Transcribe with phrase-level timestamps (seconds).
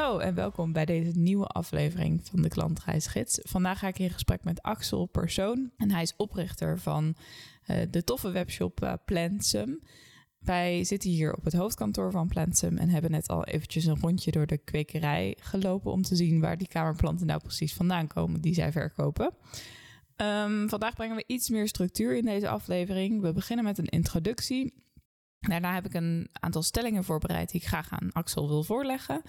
[0.00, 3.38] Hallo en welkom bij deze nieuwe aflevering van de Klantreisgids.
[3.42, 7.14] Vandaag ga ik in gesprek met Axel Persoon en hij is oprichter van
[7.66, 9.80] uh, de toffe webshop uh, Plansum.
[10.38, 14.30] Wij zitten hier op het hoofdkantoor van Plansum en hebben net al eventjes een rondje
[14.30, 18.54] door de kwekerij gelopen om te zien waar die kamerplanten nou precies vandaan komen die
[18.54, 19.34] zij verkopen.
[20.16, 23.20] Um, vandaag brengen we iets meer structuur in deze aflevering.
[23.20, 24.74] We beginnen met een introductie.
[25.40, 29.22] Daarna heb ik een aantal stellingen voorbereid die ik graag aan Axel wil voorleggen.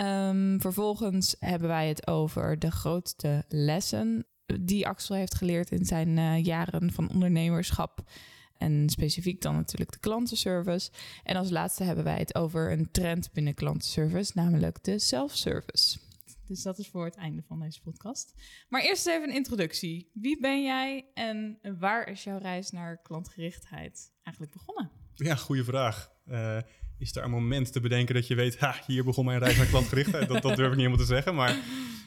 [0.00, 4.26] Um, vervolgens hebben wij het over de grootste lessen
[4.60, 8.02] die Axel heeft geleerd in zijn uh, jaren van ondernemerschap.
[8.56, 10.90] En specifiek dan natuurlijk de klantenservice.
[11.22, 15.98] En als laatste hebben wij het over een trend binnen klantenservice, namelijk de self-service.
[16.46, 18.34] Dus dat is voor het einde van deze podcast.
[18.68, 20.10] Maar eerst even een introductie.
[20.12, 24.90] Wie ben jij en waar is jouw reis naar klantgerichtheid eigenlijk begonnen?
[25.14, 26.12] Ja, goede vraag.
[26.26, 26.58] Uh,
[27.00, 29.66] is er een moment te bedenken dat je weet, ha, hier begon mijn reis naar
[29.66, 30.28] klantgerichtheid?
[30.32, 31.56] dat, dat durf ik niet helemaal te zeggen, maar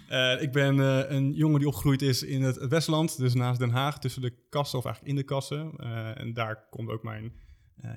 [0.09, 3.69] uh, ik ben uh, een jongen die opgegroeid is in het Westland, dus naast Den
[3.69, 5.73] Haag, tussen de kassen of eigenlijk in de kassen.
[5.77, 7.33] Uh, en daar komt ook mijn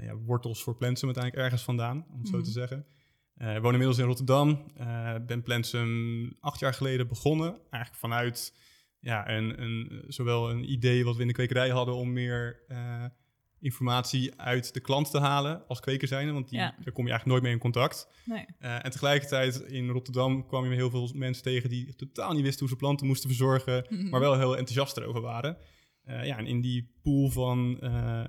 [0.00, 2.86] ja, wortels voor Plensum uiteindelijk ergens vandaan, om het zo te zeggen.
[3.36, 4.72] ik woon inmiddels in Rotterdam,
[5.26, 8.54] ben Plensum acht jaar geleden begonnen, eigenlijk vanuit
[9.00, 12.64] ja, een, een, zowel een idee wat we in de kwekerij hadden om meer
[13.60, 17.26] informatie uit de klant te halen als kweker zijn, want die, daar kom je eigenlijk
[17.26, 18.08] nooit mee in contact.
[18.24, 18.44] Nee.
[18.60, 22.60] Uh, en tegelijkertijd in Rotterdam kwam je heel veel mensen tegen die totaal niet wisten
[22.60, 24.08] hoe ze planten moesten verzorgen, mhm.
[24.08, 25.56] maar wel heel enthousiast erover waren.
[26.08, 28.24] Uh, ja, en in die pool van uh,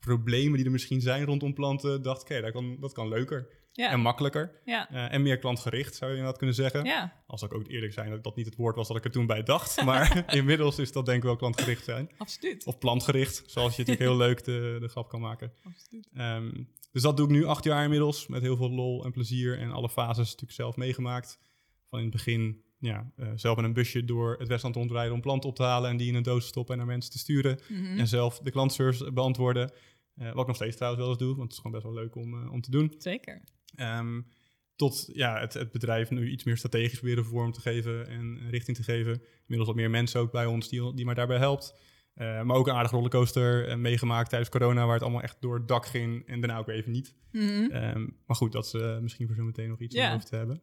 [0.00, 3.48] problemen die er misschien zijn rondom planten, dacht ik, oké, dat, kan, dat kan leuker.
[3.72, 3.90] Ja.
[3.90, 4.60] En makkelijker.
[4.64, 4.92] Ja.
[4.92, 6.84] Uh, en meer klantgericht, zou je inderdaad kunnen zeggen.
[6.84, 7.22] Ja.
[7.26, 9.26] Als ik ook eerlijk zijn dat dat niet het woord was dat ik er toen
[9.26, 9.82] bij dacht.
[9.84, 12.10] Maar inmiddels is dat denk ik wel klantgericht zijn.
[12.18, 12.66] Absoluut.
[12.66, 15.52] Of plantgericht, zoals je natuurlijk heel leuk de, de grap kan maken.
[15.64, 16.08] Absoluut.
[16.16, 18.26] Um, dus dat doe ik nu acht jaar inmiddels.
[18.26, 19.58] Met heel veel lol en plezier.
[19.58, 21.38] En alle fases natuurlijk zelf meegemaakt.
[21.86, 25.20] Van in het begin ja, uh, zelf in een busje door het Westland rondrijden om
[25.20, 25.90] planten op te halen.
[25.90, 27.58] En die in een doos te stoppen en naar mensen te sturen.
[27.68, 27.98] Mm -hmm.
[27.98, 29.72] En zelf de klantservice beantwoorden.
[30.16, 31.94] Uh, wat ik nog steeds trouwens wel eens doe, want het is gewoon best wel
[31.94, 32.94] leuk om, uh, om te doen.
[32.98, 33.42] Zeker.
[33.76, 34.26] Um,
[34.76, 38.50] tot ja, het, het, bedrijf nu iets meer strategisch weer een vorm te geven en
[38.50, 39.22] richting te geven.
[39.40, 41.74] Inmiddels wat meer mensen ook bij ons die, die mij daarbij helpt.
[42.14, 45.54] Uh, maar ook een aardige rollercoaster uh, meegemaakt tijdens corona, waar het allemaal echt door
[45.54, 47.14] het dak ging en daarna ook weer even niet.
[47.32, 47.74] Mm -hmm.
[47.74, 50.08] um, maar goed, dat is uh, misschien voor zo meteen nog iets yeah.
[50.08, 50.62] om over te hebben.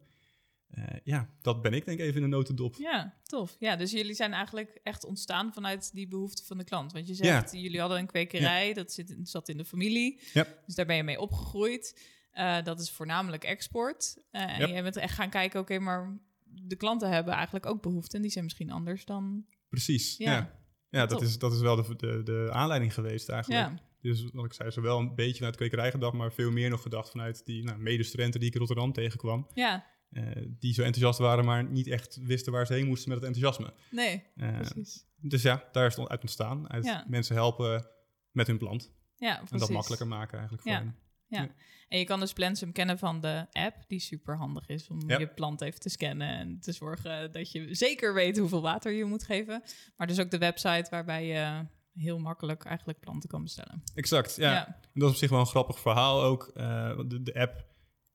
[1.04, 2.74] Ja, dat ben ik denk ik even in een notendop.
[2.74, 3.56] Ja, tof.
[3.58, 6.92] Ja, dus jullie zijn eigenlijk echt ontstaan vanuit die behoefte van de klant.
[6.92, 7.58] Want je zegt, ja.
[7.58, 8.74] jullie hadden een kwekerij, ja.
[8.74, 10.20] dat zit, zat in de familie.
[10.32, 10.62] Yep.
[10.66, 12.00] Dus daar ben je mee opgegroeid.
[12.34, 14.16] Uh, dat is voornamelijk export.
[14.32, 14.68] Uh, yep.
[14.68, 18.16] En je bent echt gaan kijken, oké, okay, maar de klanten hebben eigenlijk ook behoeften.
[18.16, 19.46] En die zijn misschien anders dan...
[19.68, 20.32] Precies, ja.
[20.32, 23.70] Ja, ja dat, is, dat is wel de, de, de aanleiding geweest eigenlijk.
[23.70, 23.88] Ja.
[24.00, 26.14] Dus wat ik zei, zowel een beetje vanuit kwekerij gedacht...
[26.14, 29.46] maar veel meer nog gedacht vanuit die nou, medestudenten die ik in Rotterdam tegenkwam.
[29.54, 29.86] Ja.
[30.10, 33.26] Uh, die zo enthousiast waren, maar niet echt wisten waar ze heen moesten met het
[33.26, 33.74] enthousiasme.
[33.90, 35.04] Nee, precies.
[35.16, 36.70] Dus ja, daar is het uit ontstaan.
[36.70, 37.04] Uit ja.
[37.08, 37.86] mensen helpen
[38.30, 38.92] met hun plant.
[39.16, 39.50] Ja, precies.
[39.50, 40.78] En dat makkelijker maken eigenlijk voor ja.
[40.78, 40.96] hen.
[41.26, 41.48] Ja.
[41.88, 45.26] En je kan dus Plansum kennen van de app, die super handig is om je
[45.26, 49.24] plant even te scannen en te zorgen dat je zeker weet hoeveel water je moet
[49.24, 49.62] geven.
[49.96, 53.82] Maar dus ook de website waarbij je heel makkelijk eigenlijk planten kan bestellen.
[53.94, 54.52] Exact, ja.
[54.52, 54.66] ja.
[54.66, 56.50] En dat is op zich wel een grappig verhaal ook.
[56.56, 57.66] Uh, de, de, app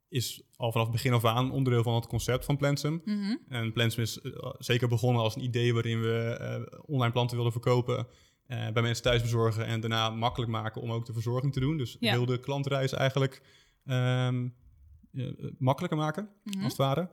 [0.10, 3.02] is al vanaf het begin af aan onderdeel van het concept van Plansum.
[3.06, 3.40] Mm -hmm.
[3.48, 6.38] En Plansum is uh, zeker begonnen als een idee waarin we
[6.74, 8.08] uh, online planten wilden verkopen.
[8.48, 11.78] Uh, bij mensen thuis bezorgen en daarna makkelijk maken om ook de verzorging te doen.
[11.78, 12.12] Dus ja.
[12.12, 13.42] heel de klantreis eigenlijk
[13.86, 14.56] um,
[15.12, 16.64] uh, makkelijker maken, mm -hmm.
[16.64, 17.10] als het ware.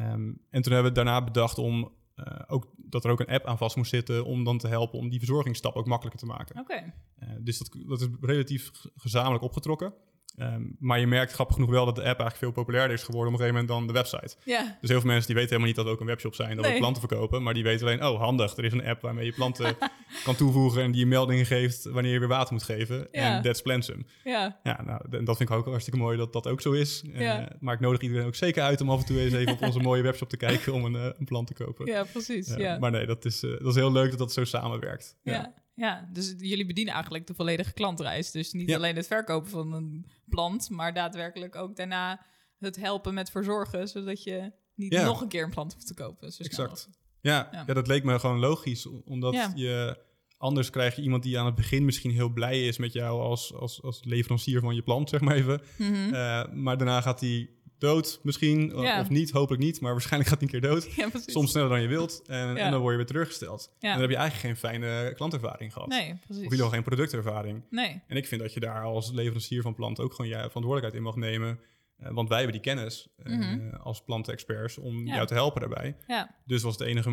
[0.00, 1.98] Um, en toen hebben we daarna bedacht om
[2.46, 5.08] ook, dat er ook een app aan vast moest zitten om dan te helpen om
[5.08, 6.60] die verzorgingsstap ook makkelijker te maken.
[6.60, 6.94] Okay.
[7.40, 9.94] dus dat, dat is relatief gezamenlijk opgetrokken.
[10.38, 13.34] Um, maar je merkt grappig genoeg wel dat de app eigenlijk veel populairder is geworden
[13.34, 14.36] op een gegeven moment dan de website.
[14.44, 14.76] Ja.
[14.80, 16.64] Dus heel veel mensen die weten helemaal niet dat we ook een webshop zijn, dat
[16.64, 16.72] nee.
[16.72, 17.42] we planten verkopen.
[17.42, 19.76] Maar die weten alleen, oh handig, er is een app waarmee je planten
[20.24, 23.08] kan toevoegen en die je meldingen geeft wanneer je weer water moet geven.
[23.10, 23.36] Ja.
[23.36, 24.06] En that's Plansum.
[24.24, 24.60] Ja.
[24.62, 27.04] ja, nou, en dat vind ik ook hartstikke mooi dat dat ook zo is.
[27.12, 27.40] Ja.
[27.40, 29.62] Uh, maar ik nodig iedereen ook zeker uit om af en toe eens even op
[29.62, 31.86] onze mooie webshop te kijken om een, uh, een plant te kopen.
[31.86, 32.54] Ja, precies.
[32.56, 32.78] Ja.
[32.78, 35.16] Maar nee, dat is, uh, dat is heel leuk dat dat zo samenwerkt.
[35.22, 35.54] ja.
[35.80, 38.30] Ja, dus jullie bedienen eigenlijk de volledige klantreis.
[38.30, 38.76] Dus niet Ja.
[38.76, 42.26] alleen het verkopen van een plant, maar daadwerkelijk ook daarna
[42.58, 45.04] het helpen met verzorgen, zodat je niet Ja.
[45.04, 46.32] nog een keer een plant hoeft te kopen.
[46.38, 46.88] Exact.
[47.20, 47.64] Ja, Ja.
[47.66, 47.74] ja.
[47.74, 48.86] dat leek me gewoon logisch.
[49.04, 49.98] Omdat je
[50.38, 53.54] anders krijg je iemand die aan het begin misschien heel blij is met jou als,
[53.54, 55.60] als, als leverancier van je plant, zeg maar even.
[55.78, 56.14] Mhm.
[56.14, 57.50] Eh, maar daarna gaat hij
[57.80, 59.00] dood misschien, Ja.
[59.00, 60.94] of niet, hopelijk niet, maar waarschijnlijk gaat hij een keer dood.
[60.94, 61.08] ja.
[61.26, 62.56] Soms sneller dan je wilt en, Ja.
[62.56, 63.70] en dan word je weer teruggesteld.
[63.80, 65.88] En dan heb je eigenlijk geen fijne klantervaring gehad.
[65.88, 66.20] Nee, precies.
[66.28, 67.62] Of in ieder geval geen productervaring.
[67.70, 70.94] Nee, En ik vind dat je daar als leverancier van planten ook gewoon je verantwoordelijkheid
[70.94, 71.58] in mag nemen.
[72.00, 73.74] Eh, want wij hebben die kennis Mhm.
[73.74, 75.14] als plantenexperts om Ja.
[75.14, 75.96] jou te helpen daarbij.
[76.06, 77.10] ja, Dus was het enige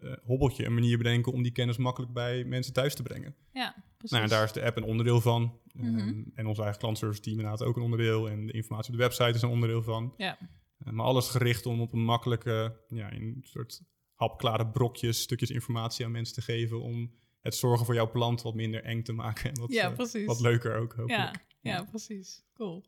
[0.00, 3.34] eh, hobbeltje een manier bedenken om die kennis makkelijk bij mensen thuis te brengen.
[3.52, 4.16] ja, precies.
[4.18, 5.58] Nou, daar is de app een onderdeel van.
[5.72, 5.98] Mhm.
[5.98, 8.28] Ehm, en onze eigen klantservice team inderdaad ook een onderdeel.
[8.28, 10.14] En de informatie op de website is een onderdeel van.
[10.16, 10.38] Ja,
[10.78, 13.82] maar alles gericht om op een makkelijke, ja, in een soort
[14.14, 16.80] hapklare brokjes, stukjes informatie aan mensen te geven.
[16.82, 19.50] Om het zorgen voor jouw plant wat minder eng te maken.
[19.50, 19.94] En wat, ja
[20.26, 21.46] wat leuker ook, hopelijk.
[21.60, 22.42] Ja, ja, precies.
[22.54, 22.84] Cool.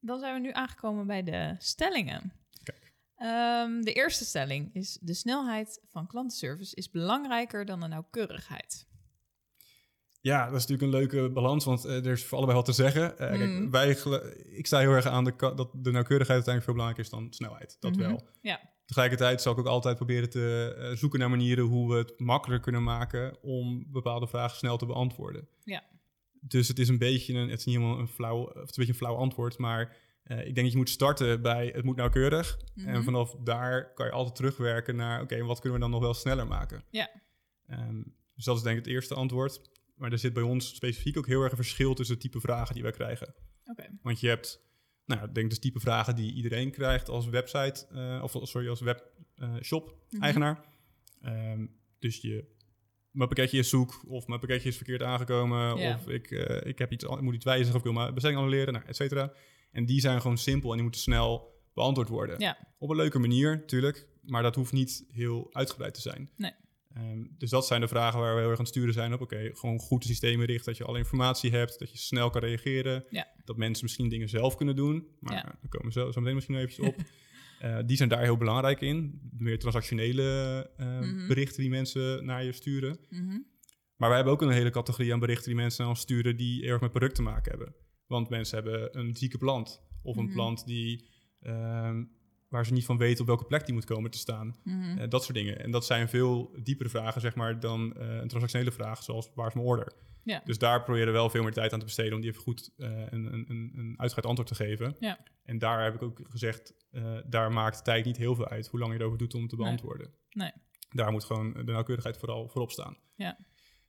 [0.00, 2.32] Dan zijn we nu aangekomen bij de stellingen.
[2.62, 2.94] Kijk.
[3.16, 8.86] Ehm, de eerste stelling is: de snelheid van klantenservice is belangrijker dan de nauwkeurigheid.
[10.20, 12.72] Ja, dat is natuurlijk een leuke balans, want eh, er is voor allebei wat te
[12.72, 13.18] zeggen.
[13.18, 13.38] Eh, Mm.
[13.38, 14.26] kijk, wij, gel-
[14.56, 17.76] ik sta heel erg aan de dat de nauwkeurigheid uiteindelijk veel belangrijker is dan snelheid.
[17.80, 18.00] Dat Mhm.
[18.00, 18.28] wel.
[18.40, 18.60] Ja.
[18.86, 22.64] Tegelijkertijd zal ik ook altijd proberen te eh, zoeken naar manieren hoe we het makkelijker
[22.64, 25.48] kunnen maken om bepaalde vragen snel te beantwoorden.
[25.64, 25.82] Ja.
[26.48, 28.60] Dus het is een beetje een, het is niet helemaal een flauw, of het is
[28.60, 31.84] een beetje een flauw antwoord, maar eh, ik denk dat je moet starten bij het
[31.84, 32.58] moet nauwkeurig.
[32.74, 32.88] Mhm.
[32.88, 36.14] En vanaf daar kan je altijd terugwerken naar, oké, wat kunnen we dan nog wel
[36.14, 36.84] sneller maken?
[36.90, 37.10] Ja.
[37.66, 38.02] Ehm,
[38.34, 39.60] dus dat is denk ik het eerste antwoord.
[39.94, 42.74] Maar er zit bij ons specifiek ook heel erg een verschil tussen het type vragen
[42.74, 43.34] die wij krijgen.
[43.64, 43.88] Oké.
[44.02, 44.60] Want je hebt,
[45.04, 48.68] nou, ja, ik denk dus type vragen die iedereen krijgt als website, eh, of sorry,
[48.68, 50.64] als webshop-eigenaar.
[51.20, 51.66] Mhm.
[51.98, 52.55] dus je,
[53.16, 55.94] mijn pakketje is zoek, of mijn pakketje is verkeerd aangekomen, Ja.
[55.94, 58.40] of ik, eh, ik heb iets, ik moet iets wijzigen, of ik wil mijn bestelling
[58.40, 59.32] annuleren, nou, et cetera.
[59.72, 62.38] En die zijn gewoon simpel en die moeten snel beantwoord worden.
[62.40, 62.58] Ja.
[62.78, 66.30] Op een leuke manier, natuurlijk, maar dat hoeft niet heel uitgebreid te zijn.
[66.36, 66.52] Nee.
[66.94, 69.20] Ehm, dus dat zijn de vragen waar we heel erg aan het sturen zijn op.
[69.20, 72.40] Oké, gewoon goed de systemen richten, dat je alle informatie hebt, dat je snel kan
[72.40, 73.04] reageren.
[73.10, 73.28] Ja.
[73.44, 75.06] Dat mensen misschien dingen zelf kunnen doen.
[75.20, 75.42] Maar Ja.
[75.42, 76.96] daar komen we zo, zo meteen misschien nog eventjes op.
[77.60, 79.20] Eh, die zijn daar heel belangrijk in.
[79.38, 80.22] Meer transactionele
[80.76, 81.26] eh, Mhm.
[81.26, 82.98] berichten die mensen naar je sturen.
[83.10, 83.38] Mhm.
[83.96, 86.64] Maar wij hebben ook een hele categorie aan berichten die mensen naar ons sturen die
[86.66, 87.74] erg met product te maken hebben.
[88.06, 89.82] Want mensen hebben een zieke plant.
[90.02, 90.32] Of een Mhm.
[90.32, 91.08] plant die,
[91.40, 92.04] ehm,
[92.56, 94.56] waar ze niet van weten op welke plek die moet komen te staan.
[94.64, 95.60] Eh, dat soort dingen.
[95.60, 99.46] En dat zijn veel diepere vragen, zeg maar, dan eh, een transactionele vraag, zoals waar
[99.46, 99.92] is mijn order?
[100.22, 100.42] Ja.
[100.44, 102.72] Dus daar proberen we wel veel meer tijd aan te besteden om die even goed
[102.76, 104.96] eh, een, een, een, uitgebreid antwoord te geven.
[104.98, 105.18] Ja.
[105.44, 106.74] En daar heb ik ook gezegd,
[107.26, 109.64] daar maakt tijd niet heel veel uit hoe lang je erover doet om te Nee.
[109.64, 110.10] beantwoorden.
[110.30, 110.52] Nee.
[110.90, 112.96] Daar moet gewoon de nauwkeurigheid vooral voorop staan.
[113.14, 113.38] Ja.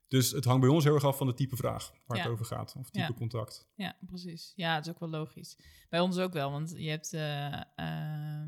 [0.07, 2.23] Dus het hangt bij ons heel erg af van het type vraag waar Ja.
[2.23, 3.13] het over gaat, of type Ja.
[3.17, 3.67] contact.
[3.75, 4.53] Ja, precies.
[4.55, 5.57] Ja, het is ook wel logisch.
[5.89, 7.13] Bij ons ook wel, want je hebt...
[7.13, 8.47] eh, eh,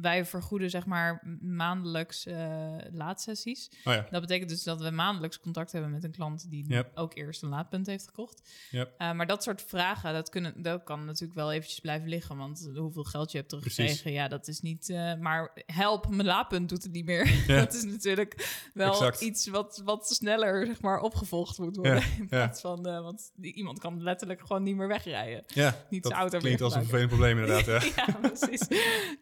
[0.00, 3.70] wij vergoeden zeg maar maandelijks eh, laadsessies.
[3.84, 6.90] Oh ja, Dat betekent dus dat we maandelijks contact hebben met een klant die Yep.
[6.94, 8.50] ook eerst een laadpunt heeft gekocht.
[8.70, 8.94] Yep.
[8.98, 12.36] Eh, maar dat soort vragen, dat, kunnen, dat kan natuurlijk wel eventjes blijven liggen.
[12.36, 14.12] Want hoeveel geld je hebt teruggekregen, Precies.
[14.18, 14.88] ja, dat is niet...
[14.90, 17.44] eh, maar help, mijn laadpunt doet het niet meer.
[17.46, 17.58] Ja.
[17.64, 19.20] dat is natuurlijk wel Exact.
[19.20, 21.94] iets wat, wat sneller zeg maar, opgevolgd moet worden.
[21.96, 22.82] Ja, In plaats van...
[22.82, 25.44] want iemand kan letterlijk gewoon niet meer wegrijden.
[25.46, 27.84] ja Niet dat zijn auto klinkt als een vervelend probleem inderdaad.
[27.96, 28.66] Ja, precies.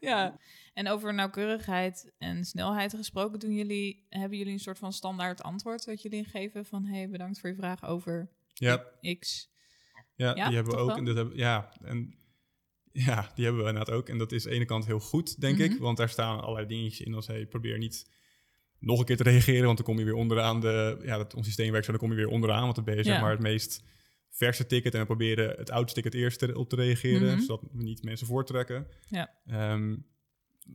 [0.01, 0.30] ja.
[0.75, 5.85] En over nauwkeurigheid en snelheid gesproken, doen jullie, hebben jullie een soort van standaard antwoord
[5.85, 8.85] dat jullie geven van hey, bedankt voor je vraag over ja,
[9.19, 9.51] X.
[10.15, 10.87] Ja, Ja, die hebben we ook.
[10.89, 10.97] wel?
[10.97, 12.15] En dat hebben, ja, en,
[12.93, 14.09] ja, die hebben we inderdaad ook.
[14.09, 15.73] En dat is aan de ene kant heel goed, denk Mhm.
[15.73, 15.79] ik.
[15.79, 17.27] Want daar staan allerlei dingetjes in als...
[17.27, 18.11] Hey, probeer niet
[18.79, 21.01] nog een keer te reageren, want dan kom je weer onderaan de...
[21.03, 22.63] Ja, dat ons systeem werkt zo, dan kom je weer onderaan.
[22.63, 23.83] Want dan ben je zeg maar het meest
[24.31, 24.93] verse ticket.
[24.93, 27.33] En dan proberen het oudste ticket eerst te- op te reageren.
[27.33, 27.41] Mhm.
[27.41, 28.87] Zodat we niet mensen voortrekken.
[29.09, 29.35] Ja.
[29.47, 29.97] Ehm,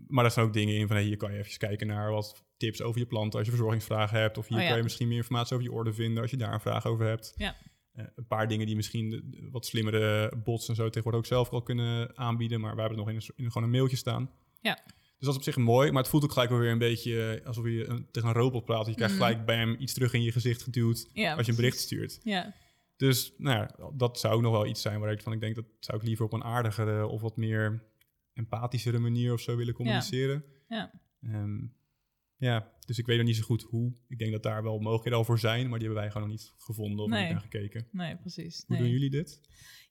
[0.07, 0.95] maar daar staan ook dingen in van...
[0.95, 3.37] Hey, hier kan je even kijken naar wat tips over je planten...
[3.39, 4.37] als je verzorgingsvragen hebt.
[4.37, 4.67] Of hier Oh ja.
[4.69, 6.21] kan je misschien meer informatie over je orde vinden...
[6.21, 7.33] als je daar een vraag over hebt.
[7.35, 7.55] Ja.
[7.93, 11.25] Eh, een paar dingen die misschien de- de wat slimmere bots en zo tegenwoordig ook
[11.25, 12.59] zelf al kunnen aanbieden.
[12.61, 14.29] Maar we hebben het nog in, een, in gewoon een mailtje staan.
[14.61, 14.79] Ja.
[14.85, 15.91] Dus dat is op zich mooi.
[15.91, 18.65] Maar het voelt ook gelijk weer een beetje eh, alsof je een- tegen een robot
[18.65, 18.85] praat.
[18.85, 19.23] Je krijgt Mhm.
[19.23, 22.19] gelijk bij hem iets terug in je gezicht geduwd Ja, als je een bericht stuurt.
[22.23, 22.53] Ja,
[22.97, 25.55] Dus nou ja, dat zou ook nog wel iets zijn waar ik van ik denk
[25.55, 27.83] dat zou ik liever op een aardigere of wat meer
[28.35, 30.43] empathischere manier of zo willen communiceren.
[30.67, 30.91] Ja.
[31.21, 31.67] Ehm,
[32.37, 33.93] Ja, dus ik weet nog niet zo goed hoe.
[34.07, 36.37] Ik denk dat daar wel mogelijkheden al voor zijn, maar die hebben wij gewoon nog
[36.37, 37.23] niet gevonden of Nee.
[37.23, 37.87] niet naar gekeken.
[37.91, 38.63] Nee, precies.
[38.67, 38.85] Hoe Nee.
[38.85, 39.39] doen jullie dit?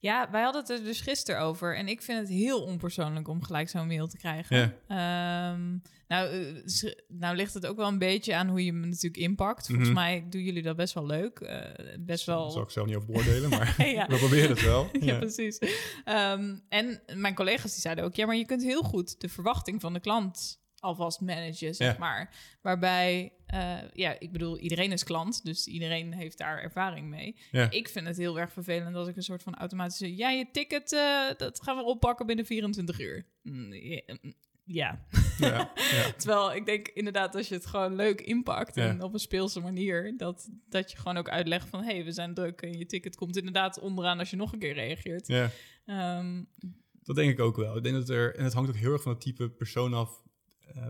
[0.01, 1.77] Ja, wij hadden het er dus gisteren over.
[1.77, 4.57] En ik vind het heel onpersoonlijk om gelijk zo'n mail te krijgen.
[4.89, 5.53] Ja.
[5.53, 9.17] Ehm, nou, eh, nou ligt het ook wel een beetje aan hoe je hem natuurlijk
[9.17, 9.67] inpakt.
[9.67, 9.99] Volgens Mhm.
[9.99, 11.39] mij doen jullie dat best wel leuk.
[11.39, 11.61] Eh,
[12.01, 12.43] best wel...
[12.43, 14.07] Daar zal ik zelf niet over beoordelen, maar Ja.
[14.11, 14.89] we proberen het wel.
[15.01, 15.19] Ja, Ja.
[15.19, 15.59] precies.
[16.05, 18.15] Ehm, en mijn collega's die zeiden ook...
[18.15, 21.99] ja, maar je kunt heel goed de verwachting van de klant alvast managen, zeg Ja.
[21.99, 22.35] maar.
[22.63, 25.45] Waarbij, eh, ja, ik bedoel, iedereen is klant...
[25.45, 27.37] dus iedereen heeft daar ervaring mee.
[27.51, 27.71] Ja.
[27.71, 30.17] Ik vind het heel erg vervelend als ik een soort van automatische...
[30.17, 33.27] ja, je ticket, eh, dat gaan we oppakken binnen 24 uur.
[33.43, 35.07] Mm, ja, mm, Ja,
[35.39, 36.13] Ja, ja.
[36.19, 38.75] terwijl ik denk inderdaad als je het gewoon leuk inpakt...
[38.75, 38.89] Ja.
[38.89, 40.15] en op een speelse manier...
[40.17, 41.83] Dat, dat je gewoon ook uitlegt van...
[41.83, 44.19] hé, hey, we zijn druk en je ticket komt inderdaad onderaan...
[44.19, 45.27] als je nog een keer reageert.
[45.27, 45.51] ja.
[45.87, 46.43] Ehm,
[47.03, 47.77] Dat denk ik ook wel.
[47.77, 50.23] Ik denk dat er, en het hangt ook heel erg van het type persoon af
[50.67, 50.87] eh,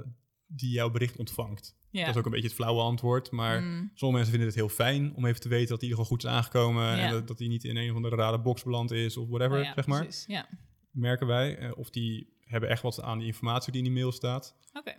[0.46, 1.76] die jouw bericht ontvangt.
[1.90, 2.00] ja.
[2.00, 4.68] Dat is ook een beetje het flauwe antwoord, maar Mm, sommige mensen vinden het heel
[4.68, 6.98] fijn om even te weten dat hij er gewoon goed is aangekomen Ja.
[6.98, 9.62] en dat, dat hij niet in een of andere rare box beland is of whatever,
[9.62, 10.02] ja, zeg maar.
[10.02, 10.26] precies.
[10.26, 10.48] Ja,
[10.90, 11.56] Merken wij.
[11.58, 14.56] Eh, of die hebben echt wat aan die informatie die in die mail staat.
[14.72, 14.94] oké.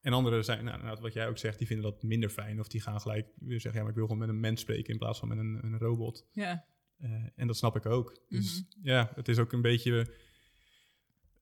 [0.00, 2.60] En anderen zijn, nou, nou, wat jij ook zegt, die vinden dat minder fijn.
[2.60, 4.92] Of die gaan gelijk weer zeggen, ja, maar ik wil gewoon met een mens spreken
[4.92, 6.26] in plaats van met een, een robot.
[6.32, 6.64] Ja,
[6.98, 8.20] Eh, en dat snap ik ook.
[8.28, 8.88] Dus Mhm.
[8.88, 10.14] ja, het is ook een beetje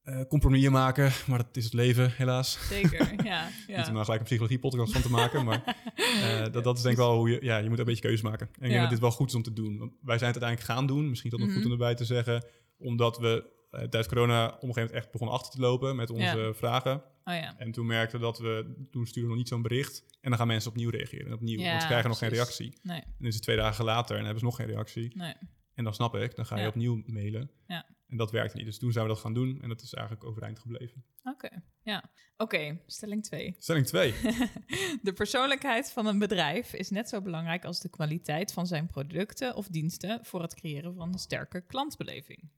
[0.02, 2.68] eh compromissen maken, maar dat is het leven, helaas.
[2.68, 3.14] zeker.
[3.24, 3.90] ja, Niet om ja.
[3.90, 5.62] nou gelijk een psychologie-podcast van te maken, maar
[6.22, 7.38] eh, dat, dat is denk ik wel hoe je...
[7.44, 8.46] Ja, je moet een beetje keuze maken.
[8.46, 8.80] En ik denk Ja.
[8.80, 9.78] dat dit wel goed is om te doen.
[9.78, 11.56] Want wij zijn het uiteindelijk gaan doen, misschien dat nog Mhm.
[11.56, 12.44] goed om erbij te zeggen,
[12.78, 16.10] omdat we eh, tijdens corona op een gegeven moment echt begonnen achter te lopen met
[16.10, 16.52] onze Ja.
[16.54, 16.94] vragen.
[17.24, 17.54] Oh ja.
[17.58, 20.04] En toen merkten we dat we, toen sturen we nog niet zo'n bericht.
[20.20, 21.26] En dan gaan mensen opnieuw reageren.
[21.26, 22.78] En opnieuw, Ja, want ze krijgen nog geen reactie.
[22.82, 25.16] Nee, En dan is het twee dagen later en hebben ze nog geen reactie.
[25.16, 25.34] nee.
[25.74, 26.68] En dan snap ik, dan ga je Ja.
[26.68, 27.50] opnieuw mailen.
[27.66, 27.86] Ja.
[28.10, 28.64] En dat werkt niet.
[28.64, 31.04] Dus toen zijn we dat gaan doen en dat is eigenlijk overeind gebleven.
[31.22, 32.10] Oké, ja.
[32.36, 33.54] Oké, stelling 2.
[33.58, 34.12] Stelling 2.
[35.02, 39.54] De persoonlijkheid van een bedrijf is net zo belangrijk als de kwaliteit van zijn producten
[39.54, 42.50] of diensten voor het creëren van een sterke klantbeleving.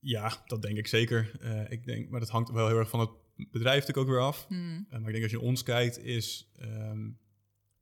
[0.00, 1.36] ja, dat denk ik zeker.
[1.40, 3.10] Eh, ik denk, maar dat hangt wel heel erg van het
[3.50, 4.46] bedrijf natuurlijk ook weer af.
[4.48, 7.10] Hmm, Eh, maar ik denk als je ons kijkt, is ehm,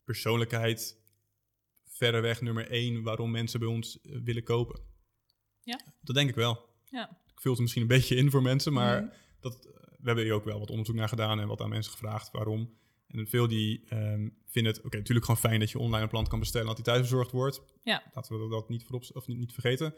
[0.05, 1.01] persoonlijkheid
[1.85, 4.81] verreweg nummer één waarom mensen bij ons eh, willen kopen.
[5.63, 5.81] Ja.
[6.01, 6.69] Dat denk ik wel.
[6.91, 7.11] Ja.
[7.35, 9.13] Ik vul het misschien een beetje in voor mensen, maar Mhm.
[9.41, 11.93] dat, eh, we hebben hier ook wel wat onderzoek naar gedaan en wat aan mensen
[11.93, 12.75] gevraagd waarom.
[13.09, 16.29] En veel die ehm, vinden het, oké, natuurlijk gewoon fijn dat je online een plant
[16.29, 17.63] kan bestellen en dat die thuis bezorgd wordt.
[17.83, 18.03] Ja.
[18.15, 19.95] Laten we dat niet, voorop, of niet, niet vergeten.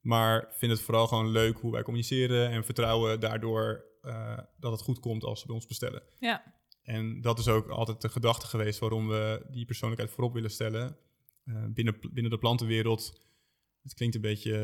[0.00, 4.80] Maar vinden het vooral gewoon leuk hoe wij communiceren en vertrouwen daardoor eh, dat het
[4.80, 6.02] goed komt als ze bij ons bestellen.
[6.18, 10.50] Ja, En dat is ook altijd de gedachte geweest waarom we die persoonlijkheid voorop willen
[10.50, 10.96] stellen.
[11.44, 13.20] Eh, binnen, binnen de plantenwereld,
[13.86, 14.54] het klinkt een beetje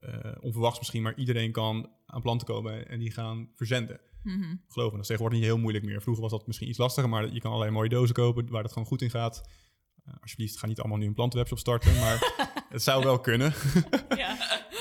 [0.00, 4.00] eh, onverwachts misschien, maar iedereen kan aan planten komen en die gaan verzenden.
[4.22, 4.54] mhm.
[4.68, 6.02] Geloof me, dat is tegenwoordig niet heel moeilijk meer.
[6.02, 8.72] Vroeger was dat misschien iets lastiger, maar je kan allerlei mooie dozen kopen waar dat
[8.72, 9.48] gewoon goed in gaat.
[10.04, 12.18] Eh, alsjeblieft, ga niet allemaal nu een plantenwebshop starten, maar
[12.68, 13.52] het zou wel kunnen.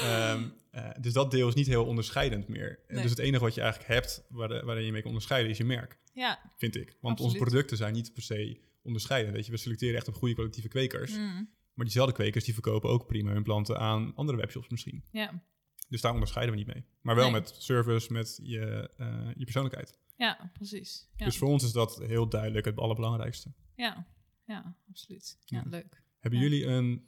[0.02, 2.80] Ehm, eh, dus dat deel is niet heel onderscheidend meer.
[2.88, 3.02] Nee.
[3.02, 5.58] Dus het enige wat je eigenlijk hebt waar, de- waarin je mee kan onderscheiden is
[5.58, 6.40] je merk ja.
[6.58, 6.86] vind ik.
[7.02, 7.20] Want Absoluut.
[7.22, 9.36] onze producten zijn niet per se onderscheidend.
[9.36, 11.18] Weet je, we selecteren echt op goede collectieve kwekers.
[11.18, 15.04] Mm, Maar diezelfde kwekers die verkopen ook prima hun planten aan andere webshops misschien.
[15.12, 15.44] ja.
[15.90, 16.86] Dus daar onderscheiden we niet mee.
[17.02, 17.34] Maar wel Nee.
[17.42, 20.00] met service, met je, eh, je persoonlijkheid.
[20.16, 21.10] Ja, precies.
[21.16, 21.26] Ja.
[21.26, 23.52] Dus voor ons is dat heel duidelijk het allerbelangrijkste.
[23.76, 24.08] ja.
[24.46, 25.38] ja, absoluut.
[25.46, 25.70] Ja, Ja.
[25.70, 26.04] leuk.
[26.20, 27.08] Hebben jullie een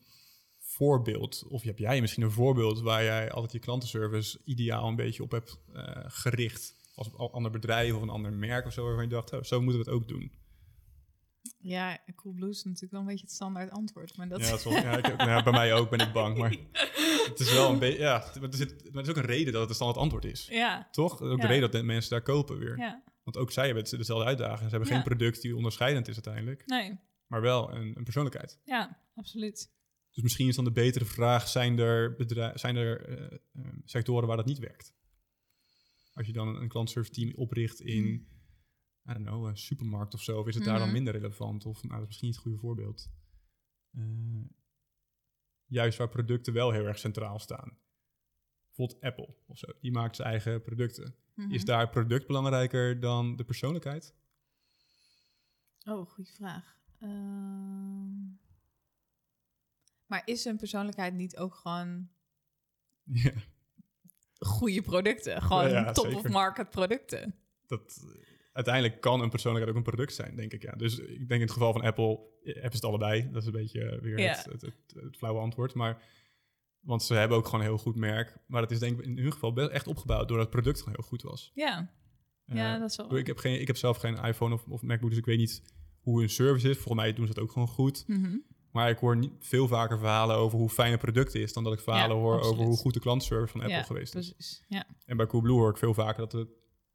[0.58, 5.24] voorbeeld, of heb jij misschien een voorbeeld waar jij altijd je klantenservice ideaal een beetje
[5.24, 6.76] op hebt eh, gericht?
[6.96, 9.62] Als een ander bedrijf of een ander merk of zo, waarvan je dacht, oh, zo
[9.62, 10.32] moeten we het ook doen.
[11.58, 14.18] Ja, Coolblue is natuurlijk wel een beetje het standaard antwoord.
[14.18, 16.38] Maar dat Ja, dat is wel, ja, ik, nou, bij mij ook ben ik bang,
[16.38, 16.56] maar
[17.30, 19.52] het is wel een beetje, ja, maar er, zit, maar er is ook een reden
[19.52, 20.48] dat het een standaard antwoord is.
[20.52, 21.22] ja, Toch?
[21.22, 21.42] Ook Ja.
[21.42, 22.78] de reden dat mensen daar kopen weer.
[22.78, 23.04] ja.
[23.24, 24.70] Want ook zij hebben dezelfde uitdagingen.
[24.70, 28.60] Ze hebben geen product die onderscheidend is uiteindelijk, Nee, maar wel een, een persoonlijkheid.
[28.66, 29.72] ja, absoluut.
[30.12, 32.16] Dus misschien is dan de betere vraag, zijn er,
[32.54, 34.94] zijn er eh, eh, sectoren waar dat niet werkt?
[36.14, 38.28] Als je dan een, een klantservice team opricht in,
[39.10, 40.94] I don't know, een supermarkt of zo, of is het daar dan Mhm.
[40.94, 41.66] minder relevant?
[41.66, 43.12] Of, nou, dat is misschien niet het goede voorbeeld.
[43.92, 44.42] Eh,
[45.66, 47.78] juist waar producten wel heel erg centraal staan.
[48.66, 51.16] Bijvoorbeeld Apple of zo, die maakt zijn eigen producten.
[51.34, 51.52] Mhm.
[51.52, 54.16] Is daar het product belangrijker dan de persoonlijkheid?
[55.86, 56.78] Oh, goede vraag.
[57.00, 58.24] Ehm,
[60.06, 62.10] maar is een persoonlijkheid niet ook gewoon
[63.24, 63.32] Ja,
[64.40, 65.42] goede producten?
[65.42, 66.32] Gewoon Ja, ja, top of zeker.
[66.32, 67.36] market producten?
[67.68, 68.06] dat,
[68.66, 70.62] uiteindelijk kan een persoonlijkheid ook een product zijn, denk ik.
[70.62, 70.72] Ja.
[70.72, 73.30] Dus ik denk in het geval van Apple, eh, hebben ze het allebei.
[73.32, 74.28] Dat is een beetje eh, weer Ja.
[74.36, 74.74] het, het, het,
[75.04, 75.74] het flauwe antwoord.
[75.74, 76.04] Maar,
[76.80, 78.38] want ze hebben ook gewoon een heel goed merk.
[78.48, 80.96] Maar dat is denk ik in hun geval best echt opgebouwd doordat het product gewoon
[81.00, 81.52] heel goed was.
[81.54, 81.92] Ja,
[82.46, 83.18] ja, Eh, dat is wel.
[83.18, 85.62] ik, heb geen, ik heb zelf geen iPhone of, of MacBook, dus ik weet niet
[86.00, 86.76] hoe hun service is.
[86.76, 88.04] Volgens mij doen ze dat ook gewoon goed.
[88.08, 88.38] Mhm.
[88.72, 91.54] Maar ik hoor niet veel vaker verhalen over hoe fijn het product is...
[91.54, 92.54] dan dat ik verhalen hoor absoluut.
[92.56, 94.32] over hoe goed de klantservice van Apple ja, geweest is.
[94.34, 94.64] precies.
[94.68, 94.86] Ja.
[95.06, 96.48] En bij Coolblue hoor ik veel vaker dat de,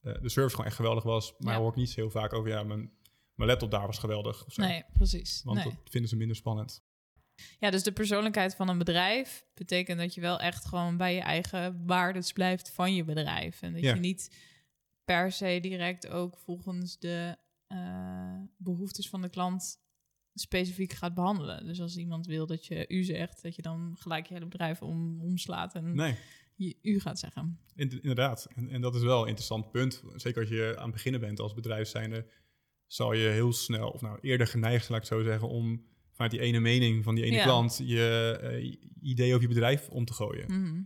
[0.04, 1.34] eh, de service gewoon echt geweldig was.
[1.38, 1.60] Maar Ja.
[1.60, 2.50] hoor ik niet zo heel vaak over...
[2.50, 2.90] ja, mijn,
[3.34, 4.56] mijn laptop daar was geweldig.
[4.56, 5.42] Nee, precies.
[5.44, 5.64] Want nee.
[5.66, 6.82] dat vinden ze minder spannend.
[7.58, 11.20] Ja, dus de persoonlijkheid van een bedrijf betekent dat je wel echt gewoon bij je
[11.20, 13.62] eigen waardes blijft van je bedrijf.
[13.62, 13.94] En dat Ja.
[13.94, 14.36] je niet
[15.04, 19.82] per se direct ook volgens de eh, behoeftes van de klant
[20.34, 21.66] specifiek gaat behandelen.
[21.66, 24.82] Dus als iemand wil dat je u zegt, dat je dan gelijk je hele bedrijf
[24.82, 26.16] om, omslaat en Nee,
[26.54, 27.58] je u gaat zeggen.
[27.74, 28.48] in- inderdaad.
[28.54, 30.02] En, en dat is wel een interessant punt.
[30.14, 32.26] Zeker als je aan het beginnen bent als bedrijf zijnde...
[32.86, 35.48] zal je heel snel, of nou eerder geneigd, laat ik zo zeggen...
[35.48, 37.42] om vanuit die ene mening van die ene Ja.
[37.44, 37.80] klant...
[37.84, 40.60] je eh, idee over je bedrijf om te gooien.
[40.60, 40.82] Mhm.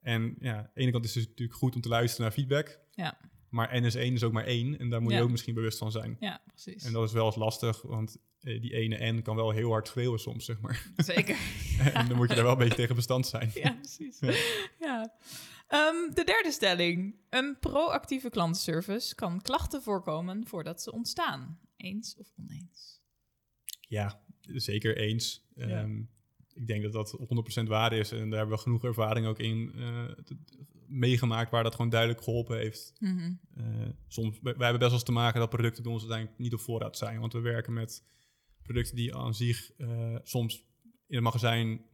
[0.00, 2.80] En ja, aan de ene kant is het natuurlijk goed om te luisteren naar feedback.
[2.90, 3.18] Ja.
[3.50, 4.78] Maar N is één is ook maar één.
[4.78, 5.16] En daar moet Ja.
[5.18, 6.16] je ook misschien bewust van zijn.
[6.20, 6.84] Ja, precies.
[6.84, 9.88] En dat is wel eens lastig, want eh, die ene N kan wel heel hard
[9.88, 10.86] schreeuwen soms, zeg maar.
[10.96, 11.36] Zeker.
[11.94, 13.50] en dan moet je daar wel een beetje tegen bestand zijn.
[13.54, 14.18] Ja, precies.
[14.20, 14.32] Ja.
[14.80, 15.14] Ja.
[15.68, 17.14] Ehm, de derde stelling.
[17.30, 21.58] Een proactieve klantenservice kan klachten voorkomen voordat ze ontstaan.
[21.76, 23.00] Eens of oneens?
[23.80, 25.46] Ja, zeker eens.
[25.56, 25.98] Ehm,
[26.54, 28.12] ik denk dat dat 100% waar is.
[28.12, 29.70] En daar hebben we genoeg ervaring ook in
[30.24, 30.36] te-
[30.90, 32.92] meegemaakt waar dat gewoon duidelijk geholpen heeft.
[32.98, 33.32] Mhm.
[33.54, 33.64] Eh,
[34.08, 36.52] soms, wij wij hebben best wel eens te maken dat producten bij ons uiteindelijk niet
[36.54, 37.20] op voorraad zijn.
[37.20, 38.04] Want we werken met
[38.62, 40.64] producten die aan zich eh, soms
[41.06, 41.84] in het magazijn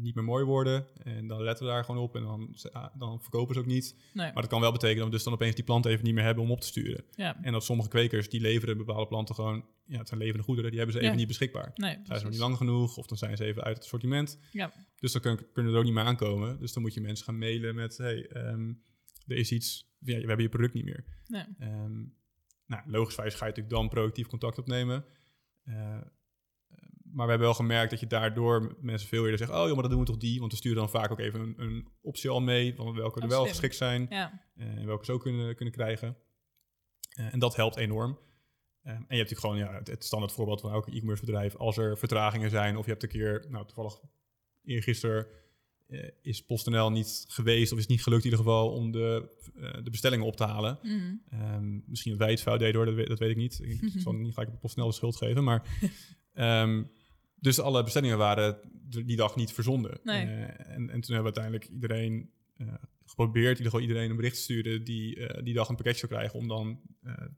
[0.00, 0.86] niet meer mooi worden.
[1.02, 3.94] En dan letten we daar gewoon op en dan, ah, dan verkopen ze ook niet.
[4.12, 4.32] Nee.
[4.32, 6.24] Maar dat kan wel betekenen dat we dus dan opeens die plant even niet meer
[6.24, 7.04] hebben om op te sturen.
[7.14, 7.42] Ja.
[7.42, 10.78] En dat sommige kwekers die leveren bepaalde planten gewoon, ja, het zijn levende goederen, die
[10.78, 11.20] hebben ze even Ja.
[11.20, 11.70] niet beschikbaar.
[11.74, 14.38] Nee, Zijn ze nog niet lang genoeg of dan zijn ze even uit het assortiment.
[14.50, 14.72] Ja.
[14.96, 16.58] Dus dan kun- kunnen we er ook niet meer aankomen.
[16.60, 18.72] Dus dan moet je mensen gaan mailen met, hey, ehm,
[19.26, 21.04] er is iets, ja, we hebben je product niet meer.
[21.26, 21.44] Nee.
[21.58, 22.02] Ehm
[22.66, 25.04] nou, logischwijs ga je natuurlijk dan proactief contact opnemen.
[25.64, 25.98] Eh,
[27.12, 29.50] maar we hebben wel gemerkt dat je daardoor mensen veel eerder zegt...
[29.50, 30.40] oh joh, maar dat doen we toch die?
[30.40, 32.74] Want we sturen dan vaak ook even een, een optie al mee...
[32.74, 33.50] van welke er Oh, wel slim.
[33.50, 34.40] geschikt zijn Ja.
[34.56, 36.16] en welke ze ook kunnen, kunnen krijgen.
[37.08, 38.18] Eh, en dat helpt enorm.
[38.82, 41.56] Eh, en je hebt natuurlijk gewoon ja, het, het standaard voorbeeld van elk e-commerce bedrijf.
[41.56, 44.00] Als er vertragingen zijn of je hebt een keer, nou toevallig
[44.64, 45.26] eergisteren
[45.88, 49.28] eh is PostNL niet geweest of is niet gelukt in ieder geval om de,
[49.82, 50.78] de bestellingen op te halen.
[50.82, 51.14] Mhm.
[51.28, 53.60] Ehm, misschien dat wij het fout deden hoor, dat weet, dat weet ik niet.
[53.62, 55.78] Ik, ik zal niet gelijk op PostNL de schuld geven, maar...
[56.32, 56.82] ehm,
[57.42, 60.00] dus alle bestellingen waren die dag niet verzonden.
[60.02, 60.26] Nee.
[60.26, 60.42] Eh,
[60.74, 62.74] en, en toen hebben we uiteindelijk iedereen eh,
[63.06, 66.06] geprobeerd, in ieder geval iedereen een bericht te sturen die eh, die dag een pakketje
[66.06, 66.80] zou krijgen, om dan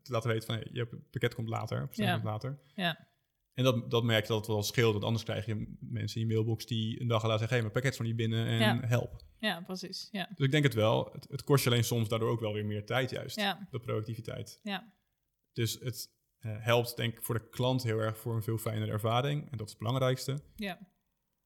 [0.02, 2.20] te laten weten van, hey, je pakket komt later, bestelling Ja.
[2.20, 2.58] komt later.
[2.74, 3.08] Ja.
[3.54, 6.26] En dat, dat merk je dat het wel scheelt, want anders krijg je mensen in
[6.26, 8.58] je mailbox die een dag later zeggen, hey, mijn pakket is nog niet binnen en
[8.58, 8.80] Ja.
[8.86, 9.22] help.
[9.38, 10.08] ja, precies.
[10.12, 10.28] Ja.
[10.34, 11.08] Dus ik denk het wel.
[11.12, 13.68] Het, het kost je alleen soms daardoor ook wel weer meer tijd juist, Ja.
[13.70, 14.60] de productiviteit.
[14.62, 14.92] Ja.
[15.52, 16.08] Dus het
[16.48, 19.50] helpt denk ik voor de klant heel erg voor een veel fijnere ervaring.
[19.50, 20.42] En dat is het belangrijkste.
[20.56, 20.78] Ja.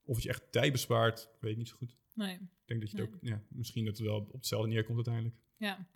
[0.04, 1.96] Of het je echt tijd bespaart, weet ik niet zo goed.
[2.14, 2.34] Nee.
[2.34, 5.34] Ik denk dat je het ook, ja, misschien dat het wel op hetzelfde neerkomt uiteindelijk.
[5.56, 5.86] Ja.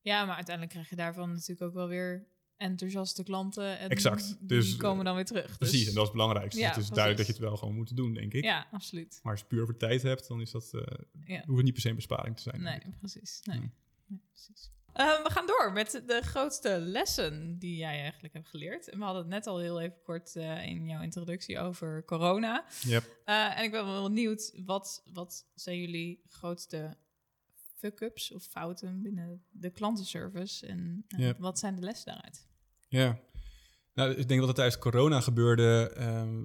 [0.00, 3.78] Ja, maar uiteindelijk krijg je daarvan natuurlijk ook wel weer enthousiaste klanten.
[3.78, 4.36] En Exact.
[4.38, 5.58] Die Dus, komen dan weer terug.
[5.58, 6.60] Precies, Dus- en dat is het belangrijkste.
[6.60, 7.02] Ja, het is precies.
[7.02, 8.44] duidelijk dat je het wel gewoon moet doen, denk ik.
[8.44, 9.20] Ja, absoluut.
[9.22, 10.80] Maar als je puur over tijd hebt, dan is dat, eh
[11.24, 11.36] Ja.
[11.36, 12.62] hoeft het niet per se een besparing te zijn.
[12.62, 13.40] Nee, precies.
[13.44, 13.58] Nee.
[13.58, 13.70] Nee.
[14.06, 14.70] Nee, precies.
[14.92, 18.88] Eh, we gaan door met de grootste lessen die jij eigenlijk hebt geleerd.
[18.88, 22.64] En we hadden het net al heel even kort eh, in jouw introductie over corona.
[22.82, 23.20] Yep.
[23.24, 26.96] Eh, en ik ben wel benieuwd, wat, wat zijn jullie grootste
[27.78, 30.66] fuck-ups of fouten binnen de klantenservice?
[30.66, 31.06] En
[31.38, 32.46] wat zijn de lessen daaruit?
[32.88, 33.18] Ja.
[33.94, 36.44] Nou, ik denk dat het tijdens corona gebeurde, ehm,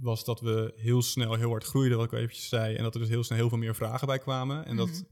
[0.00, 2.74] was dat we heel snel heel hard groeiden, wat ik al eventjes zei.
[2.74, 4.64] En dat er dus heel snel heel veel meer vragen bij kwamen.
[4.66, 4.86] En Mhm.
[4.86, 5.04] dat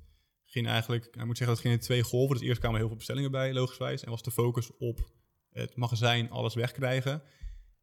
[0.55, 2.37] ging eigenlijk, ik moet zeggen, dat ging in twee golven.
[2.37, 4.05] Dus eerst kwamen heel veel bestellingen bij, logischwijs.
[4.05, 5.11] En was de focus op
[5.51, 7.23] het magazijn alles wegkrijgen.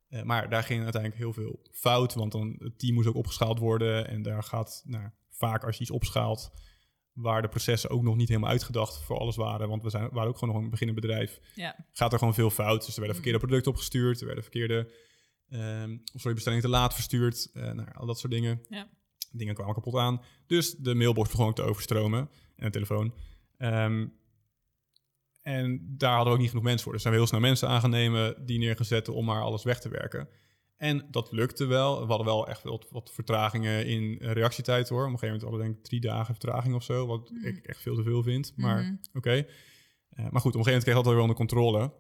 [0.08, 3.60] Eh, maar daar ging uiteindelijk heel veel fout, want dan het team moest ook opgeschaald
[3.60, 4.08] worden.
[4.08, 6.52] En daar gaat nou, vaak als je iets opschaalt,
[7.14, 9.70] waar de processen ook nog niet helemaal uitgedacht voor alles waren.
[9.70, 12.50] Want we zijn, waren ook gewoon nog een beginnend bedrijf Ja, gaat er gewoon veel
[12.50, 12.86] fout.
[12.86, 13.14] Dus er werden Mm.
[13.14, 15.10] verkeerde producten opgestuurd, er werden verkeerde
[16.14, 18.66] of sorry, bestellingen te laat verstuurd, eh nou, al dat soort dingen.
[18.70, 18.90] Ja.
[19.32, 20.22] Dingen kwamen kapot aan.
[20.48, 22.20] Dus de mailbox begon ook te overstromen
[22.56, 23.14] en de telefoon.
[23.58, 24.08] Ehm,
[25.42, 26.94] en daar hadden we ook niet genoeg mensen voor.
[26.94, 29.80] Dus zijn we heel snel mensen aan gaan nemen, die neergezet om maar alles weg
[29.80, 30.28] te werken.
[30.78, 32.00] En dat lukte wel.
[32.02, 35.06] We hadden wel echt wat, wat vertragingen in reactietijd hoor.
[35.06, 37.08] Op een gegeven moment hadden we denk ik drie dagen vertraging of zo.
[37.08, 37.46] Wat Mhm.
[37.48, 38.54] ik echt veel te veel vind.
[38.56, 38.96] Maar Mhm.
[39.18, 39.32] oké.
[39.32, 39.46] Eh,
[40.16, 41.94] maar goed, op een gegeven moment kreeg dat wel weer onder controle.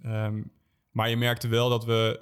[0.00, 0.42] Ehm,
[0.90, 2.20] maar je merkte wel dat we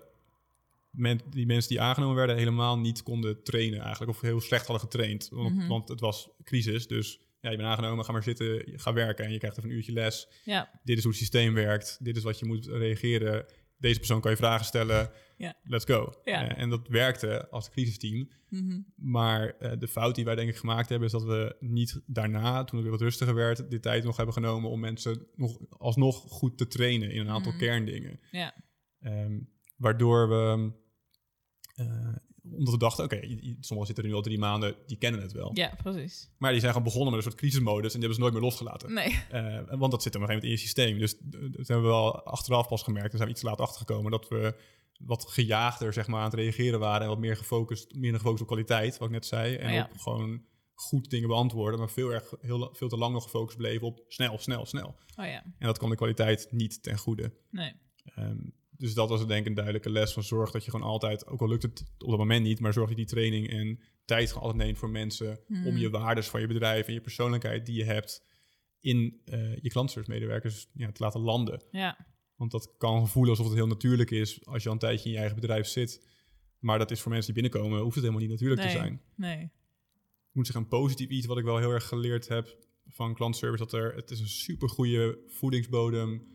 [0.92, 4.10] men, die mensen die aangenomen werden helemaal niet konden trainen eigenlijk.
[4.10, 5.28] Of heel slecht hadden getraind.
[5.30, 5.68] Want, Mhm.
[5.68, 9.32] want het was crisis, dus ja, je bent aangenomen, ga maar zitten, ga werken en
[9.32, 10.28] je krijgt even een uurtje les.
[10.44, 10.80] Ja.
[10.84, 13.44] Dit is hoe het systeem werkt, dit is wat je moet reageren.
[13.78, 15.54] Deze persoon kan je vragen stellen, Ja.
[15.64, 16.12] let's go.
[16.24, 16.48] Ja.
[16.48, 18.28] Eh, en dat werkte als crisisteam.
[18.48, 18.80] Mhm.
[18.96, 22.64] Maar eh, de fout die wij denk ik gemaakt hebben, is dat we niet daarna,
[22.64, 26.16] toen het weer wat rustiger werd, de tijd nog hebben genomen om mensen nog alsnog
[26.16, 27.60] goed te trainen in een aantal Mhm.
[27.60, 28.20] kerndingen.
[28.30, 28.54] Ja.
[29.00, 29.38] Ehm,
[29.76, 30.72] waardoor we,
[32.42, 33.20] omdat we dachten, oké,
[33.60, 35.50] sommigen zitten er nu al drie maanden, die kennen het wel.
[35.54, 36.30] ja, precies.
[36.38, 38.42] Maar die zijn gewoon begonnen met een soort crisismodus en die hebben ze nooit meer
[38.42, 38.92] losgelaten.
[38.92, 39.24] Nee.
[39.30, 40.98] Eh, want dat zit op een gegeven moment in je systeem.
[40.98, 43.08] Dus dat hebben we wel achteraf pas gemerkt.
[43.08, 44.54] Daar zijn we iets te laat achtergekomen dat we
[44.98, 48.46] wat gejaagder zeg maar, aan het reageren waren en wat meer gefocust, meer gefocust op
[48.46, 49.54] kwaliteit, wat ik net zei.
[49.54, 49.88] En ja.
[49.92, 50.42] op gewoon
[50.74, 54.38] goed dingen beantwoorden, maar veel, erg, heel, veel te lang nog gefocust bleven op snel,
[54.38, 54.96] snel, snel.
[55.16, 55.42] Oh ja.
[55.42, 57.32] En dat kwam de kwaliteit niet ten goede.
[57.50, 57.72] Nee.
[58.04, 58.38] Ehm,
[58.82, 61.40] dus dat was denk ik een duidelijke les van zorg dat je gewoon altijd, ook
[61.40, 64.28] al lukt het op dat moment niet, maar zorg dat je die training en tijd
[64.28, 67.76] gewoon altijd neemt voor mensen om je waardes van je bedrijf en je persoonlijkheid die
[67.76, 68.24] je hebt
[68.80, 71.62] in eh, je klantservice-medewerkers ja, te laten landen.
[71.70, 72.06] Ja.
[72.36, 75.10] Want dat kan voelen alsof het heel natuurlijk is als je al een tijdje in
[75.10, 76.06] je eigen bedrijf zit.
[76.58, 78.70] Maar dat is voor mensen die binnenkomen, hoeft het helemaal niet natuurlijk Nee.
[78.70, 79.00] te zijn.
[79.16, 79.42] Nee.
[80.28, 83.64] Ik moet zeggen, een positief iets wat ik wel heel erg geleerd heb van klantservice,
[83.64, 86.30] dat er, het is een super goede voedingsbodem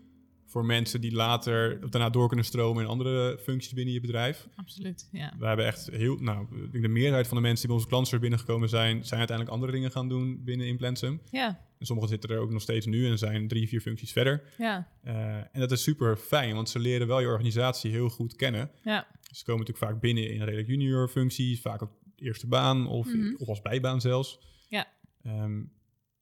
[0.49, 4.47] voor mensen die later daarna door kunnen stromen in andere functies binnen je bedrijf.
[4.55, 5.09] Absoluut.
[5.11, 5.33] Ja.
[5.39, 7.87] We hebben echt heel, nou, ik denk de meerderheid van de mensen die bij onze
[7.87, 11.21] klantservice binnengekomen zijn, zijn uiteindelijk andere dingen gaan doen binnen Implensum.
[11.31, 11.65] Ja.
[11.79, 14.43] En sommigen zitten er ook nog steeds nu en zijn drie, vier functies verder.
[14.57, 14.87] Ja.
[15.03, 18.71] Eh, en dat is super fijn, want ze leren wel je organisatie heel goed kennen.
[18.83, 19.07] Ja.
[19.31, 23.07] Ze komen natuurlijk vaak binnen in een redelijk junior functie, vaak op eerste baan of,
[23.13, 23.35] Mhm.
[23.37, 24.39] of als bijbaan zelfs.
[24.69, 24.87] Ja.
[25.23, 25.61] Ehm,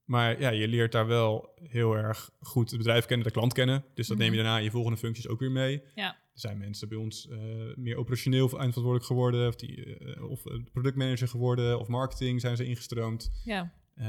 [0.05, 3.85] maar ja, je leert daar wel heel erg goed het bedrijf kennen, de klant kennen.
[3.93, 4.43] Dus dat neem je Mhm.
[4.43, 5.83] daarna in je volgende functies ook weer mee.
[5.95, 6.07] Ja.
[6.13, 7.37] Er zijn mensen bij ons eh,
[7.75, 12.65] meer operationeel eindverantwoordelijk geworden, of, die, eh, of eh, productmanager geworden, of marketing zijn ze
[12.65, 13.31] ingestroomd.
[13.43, 13.73] Ja.
[13.95, 14.07] Ehm,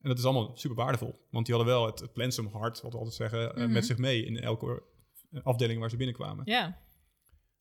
[0.00, 2.98] en dat is allemaal super waardevol, want die hadden wel het, het hart, wat we
[2.98, 3.72] altijd zeggen, Mhm.
[3.72, 4.82] met zich mee in elke
[5.42, 6.42] afdeling waar ze binnenkwamen.
[6.46, 6.78] Ja.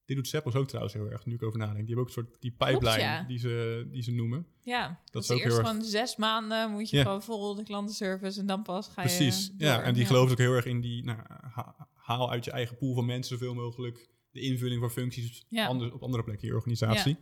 [0.05, 1.77] Dit doet Seppels ook trouwens heel erg, nu ik over nadenk.
[1.77, 3.23] Die hebben ook een soort die pipeline Klopt, ja.
[3.23, 4.47] die, ze, die ze noemen.
[4.61, 4.99] Ja.
[5.11, 7.03] Dat, is is ook eerst heel erg- gewoon zes maanden moet je Ja.
[7.03, 9.81] gewoon vol de klantenservice en dan pas ga je Precies, ja.
[9.81, 11.17] En die geloven ook heel erg in die, nou,
[11.51, 15.65] ha- haal uit je eigen pool van mensen zoveel mogelijk de invulling van functies Ja.
[15.67, 17.17] anders, op andere plekken in je organisatie.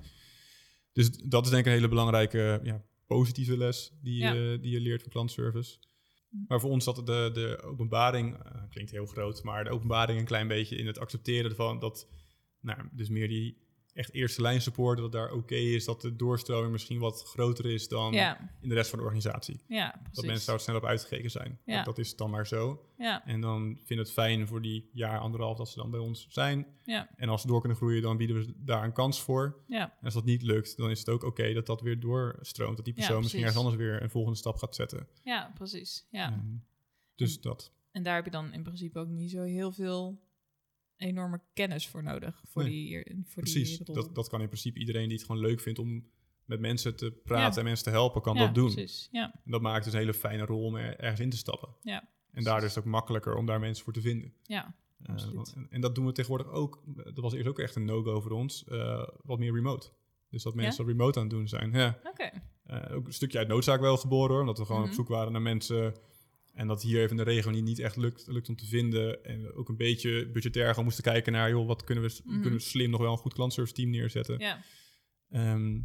[0.93, 4.31] Dus dat is denk ik een hele belangrijke ja, positieve les die, Ja.
[4.33, 5.77] je die je leert van klantservice.
[6.47, 10.25] Maar voor ons zat de, de openbaring, eh, klinkt heel groot, maar de openbaring een
[10.25, 12.07] klein beetje in het accepteren van dat,
[12.61, 13.57] nou, dus meer die
[13.93, 17.65] echt eerste lijn support, dat het daar oké is, dat de doorstroming misschien wat groter
[17.65, 18.49] is dan Ja.
[18.61, 19.61] in de rest van de organisatie.
[19.67, 20.15] Ja, precies.
[20.15, 21.59] Dat mensen daar snel op uitgekeken zijn.
[21.65, 21.75] Ja.
[21.75, 22.85] Dat, dat is dan maar zo.
[22.97, 23.25] Ja.
[23.25, 26.65] En dan vinden het fijn voor die jaar, anderhalf dat ze dan bij ons zijn.
[26.85, 27.09] Ja.
[27.15, 29.63] En als ze door kunnen groeien, dan bieden we daar een kans voor.
[29.67, 29.83] Ja.
[29.99, 32.75] En als dat niet lukt, dan is het ook oké dat dat weer doorstroomt.
[32.75, 35.07] Dat die Ja, persoon misschien ergens anders weer een volgende stap gaat zetten.
[35.23, 36.07] Ja, precies.
[36.11, 36.31] Ja.
[36.31, 36.55] Ehm,
[37.15, 37.71] dus dat.
[37.91, 40.19] En daar heb je dan in principe ook niet zo heel veel
[41.01, 42.41] enorme kennis voor nodig.
[42.47, 43.77] Voor Nee, die, voor Precies.
[43.77, 43.95] die.
[43.95, 46.05] Dat, dat kan in principe iedereen die het gewoon leuk vindt om
[46.45, 47.57] met mensen te praten Ja.
[47.57, 48.73] en mensen te helpen, kan ja, dat doen.
[48.73, 49.07] Precies.
[49.11, 49.33] Ja.
[49.45, 51.69] En dat maakt dus een hele fijne rol om er- ergens in te stappen.
[51.81, 52.09] Ja.
[52.31, 54.33] En daardoor is het ook makkelijker om daar mensen voor te vinden.
[54.43, 54.75] Ja.
[55.09, 56.83] Uh, want- en, en dat doen we tegenwoordig ook.
[56.85, 58.65] Dat was eerst ook echt een no-go voor ons.
[58.69, 59.89] uh, wat meer remote.
[60.29, 61.71] Dus dat mensen remote aan het doen zijn.
[61.71, 61.99] Ja.
[62.03, 62.29] Oké.
[62.67, 64.39] Uh, ook een stukje uit noodzaak wel geboren hoor.
[64.39, 64.89] Omdat we gewoon Mhm.
[64.89, 65.95] op zoek waren naar mensen.
[66.61, 69.23] En dat hier even in de regio niet, echt lukt, lukt om te vinden.
[69.23, 71.49] En ook een beetje budgetair gewoon moesten kijken naar...
[71.49, 72.33] joh, wat kunnen we, Mhm.
[72.41, 74.39] kunnen we slim nog wel een goed klantservice team neerzetten.
[74.39, 74.63] Ja.
[75.29, 75.79] Ehm,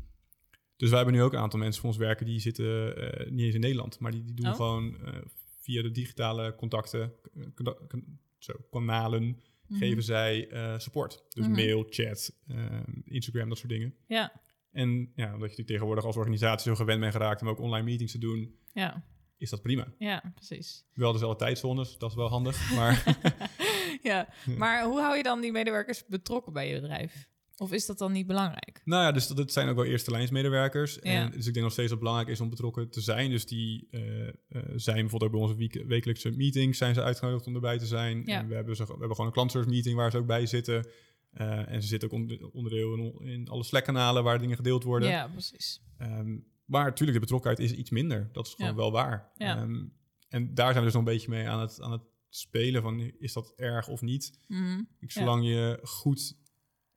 [0.76, 2.26] dus wij hebben nu ook een aantal mensen voor ons werken...
[2.26, 3.98] die zitten uh, niet eens in Nederland.
[4.00, 4.54] Maar die, die doen Oh.
[4.54, 5.14] gewoon uh,
[5.60, 7.12] via de digitale contacten...
[7.54, 9.78] kan- zo, kanalen Mhm.
[9.78, 11.24] geven zij uh, support.
[11.28, 11.54] Dus Mhm.
[11.54, 13.94] mail, chat, uh, Instagram, dat soort dingen.
[14.06, 14.40] Ja.
[14.72, 18.12] En ja, omdat je tegenwoordig als organisatie zo gewend bent geraakt om ook online meetings
[18.12, 19.04] te doen, Ja.
[19.38, 19.92] Is dat prima.
[19.98, 20.84] Ja, precies.
[20.92, 22.74] Wel dezelfde tijdzones, dat is wel handig.
[22.74, 23.18] Maar
[24.02, 24.28] ja.
[24.56, 27.28] Maar hoe hou je dan die medewerkers betrokken bij je bedrijf?
[27.58, 28.80] Of is dat dan niet belangrijk?
[28.84, 30.94] nou ja, dus dat, dat zijn ook wel eerste lijnsmedewerkers.
[30.94, 31.00] Ja.
[31.02, 33.30] En dus ik denk nog steeds dat het belangrijk is om betrokken te zijn.
[33.30, 34.30] Dus die uh, uh,
[34.74, 38.22] zijn bijvoorbeeld ook bij onze week, wekelijkse meetings zijn ze uitgenodigd om erbij te zijn.
[38.24, 38.38] Ja.
[38.38, 40.86] En we hebben, ze, we hebben gewoon een klantservice meeting waar ze ook bij zitten.
[41.34, 45.08] Uh, en ze zitten ook onder, onderdeel in, in alle Slack-kanalen waar dingen gedeeld worden.
[45.08, 45.80] Ja, precies.
[46.02, 48.28] Um, maar natuurlijk, de betrokkenheid is iets minder.
[48.32, 48.76] Dat is gewoon Ja.
[48.76, 49.30] wel waar.
[49.36, 49.60] Ja.
[49.62, 49.92] Um,
[50.28, 53.00] en daar zijn we dus nog een beetje mee aan het, aan het spelen van,
[53.18, 54.38] is dat erg of niet?
[54.48, 54.82] Mhm.
[54.98, 56.36] Ik, zolang je goed,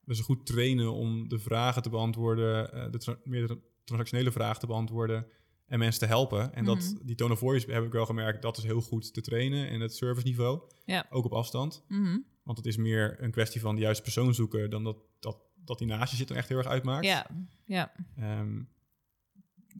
[0.08, 4.60] ze goed trainen om de vragen te beantwoorden, uh, de tra meer de transactionele vragen
[4.60, 5.26] te beantwoorden
[5.66, 6.54] en mensen te helpen.
[6.54, 7.06] En dat, Mhm.
[7.06, 9.80] die tone of voice heb ik wel gemerkt, dat is heel goed te trainen en
[9.80, 11.06] het serviceniveau, Ja.
[11.10, 11.84] ook op afstand.
[11.88, 12.18] Mhm.
[12.44, 15.78] Want het is meer een kwestie van de juiste persoon zoeken dan dat, dat, dat
[15.78, 17.06] die naast je zit en echt heel erg uitmaakt.
[17.06, 17.28] Ja,
[17.66, 17.92] ja.
[18.40, 18.70] Um,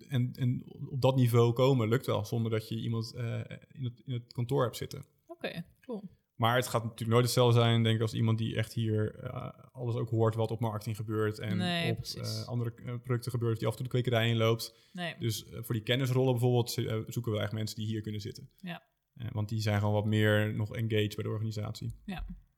[0.08, 3.40] en, en op dat niveau komen lukt wel, zonder dat je iemand eh,
[3.72, 5.06] in, het, in het kantoor hebt zitten.
[5.28, 6.18] Oké, cool.
[6.36, 9.50] Maar het gaat natuurlijk nooit hetzelfde zijn, denk ik, als iemand die echt hier eh,
[9.72, 13.68] alles ook hoort wat op marketing gebeurt en Nee, op eh, andere producten gebeurt, die
[13.68, 14.76] af en toe de kwekerij inloopt.
[14.94, 16.72] Nee, Dus voor die kennisrollen bijvoorbeeld
[17.08, 18.50] zoeken we echt mensen die hier kunnen zitten.
[18.58, 18.84] Ja.
[19.32, 21.96] Want die zijn gewoon wat meer nog engaged bij de organisatie.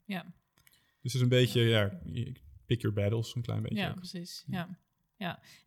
[0.05, 0.33] ja.
[1.01, 2.01] Dus het is een beetje, ja,
[2.65, 3.77] pick your battles, een klein beetje.
[3.77, 3.95] Ja, ook.
[3.95, 4.43] precies.
[4.47, 4.57] Ja.
[4.57, 4.79] ja.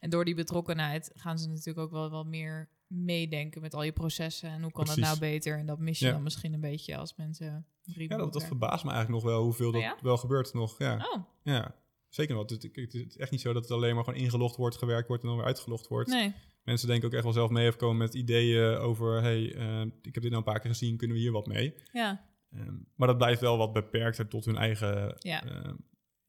[0.00, 3.92] En door die betrokkenheid gaan ze natuurlijk ook wel wat meer meedenken met al je
[3.92, 4.48] processen.
[4.50, 5.58] En hoe kan dat nou beter?
[5.58, 6.12] En dat mis je Ja.
[6.12, 9.72] dan misschien een beetje als mensen Ja, dat, dat verbaast me eigenlijk nog wel hoeveel
[9.72, 9.96] dat Oh ja?
[10.02, 10.78] wel gebeurt nog.
[10.78, 11.74] Ja, Oh, ja.
[12.08, 12.42] zeker wel.
[12.42, 15.08] Het, het- het is echt niet zo dat het alleen maar gewoon ingelogd wordt, gewerkt
[15.08, 16.10] wordt en dan weer uitgelogd wordt.
[16.10, 16.34] nee.
[16.64, 20.14] Mensen denken ook echt wel zelf mee even komen met ideeën over, hey, eh, ik
[20.14, 21.74] heb dit nou een paar keer gezien, kunnen we hier wat mee?
[21.92, 25.44] Ja, Ehm, maar dat blijft wel wat beperkter tot hun eigen Ja.
[25.44, 25.74] ehm,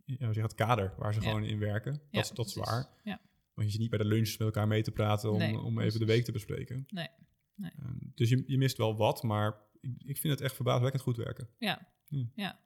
[0.06, 1.26] ja, het, kader waar ze Ja.
[1.28, 1.92] gewoon in werken.
[1.94, 2.90] Dat, ja, is- dat is waar.
[3.04, 3.20] Ja.
[3.54, 5.80] Want je zit niet bij de lunch met elkaar mee te praten om, Nee, om
[5.80, 6.86] even de week te bespreken.
[6.88, 7.08] Nee,
[7.56, 7.72] nee.
[7.80, 11.18] Ehm, dus je, je mist wel wat, maar ik, ik vind het echt verbazingwekkend goed
[11.18, 11.50] werken.
[11.58, 11.88] Ja,
[12.36, 12.60] ja.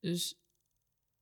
[0.00, 0.34] Dus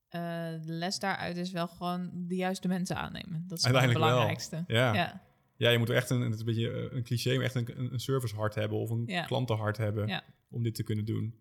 [0.09, 0.21] eh,
[0.63, 3.45] de les daaruit is wel gewoon de juiste mensen aannemen.
[3.47, 3.93] Dat is het wel.
[3.93, 4.65] belangrijkste.
[4.67, 4.95] Ja.
[4.95, 5.27] ja.
[5.57, 7.93] Ja, je moet echt een, het is een beetje eh, een cliché, maar echt een,
[7.93, 9.25] een, servicehart hebben of een Ja.
[9.25, 10.25] klantenhart hebben Ja.
[10.51, 11.35] om dit te kunnen doen.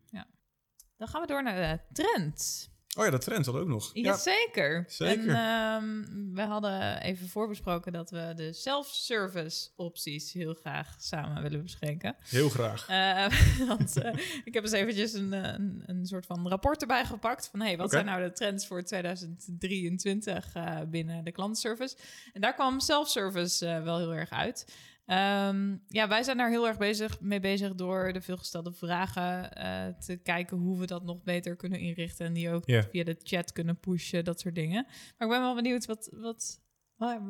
[0.98, 2.70] dan gaan we door naar de trend.
[2.98, 3.90] Oh ja, dat trend had ook nog.
[3.94, 4.86] Ja, Jazeker.
[4.88, 5.30] zeker.
[5.30, 11.62] En ehm, we hadden even voorbesproken dat we de self-service opties heel graag samen willen
[11.64, 12.16] bespreken.
[12.20, 12.88] heel graag.
[12.88, 17.06] Eh, want eh, ik heb eens eventjes een, eh, een, een soort van rapport erbij
[17.06, 17.48] gepakt.
[17.52, 21.96] Van hey, wat zijn nou de trends voor 2023 eh, binnen de klantenservice?
[22.34, 24.66] En daar kwam self-service wel heel erg uit.
[25.08, 29.88] Ehm, ja, wij zijn daar heel erg bezig, mee bezig door de veelgestelde vragen eh,
[29.88, 32.26] te kijken hoe we dat nog beter kunnen inrichten.
[32.26, 34.84] En die ook via de chat kunnen pushen, dat soort dingen.
[34.84, 36.62] Maar ik ben wel benieuwd, wat, wat,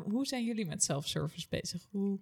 [0.04, 1.88] hoe zijn jullie met self-service bezig?
[1.92, 2.20] Hoe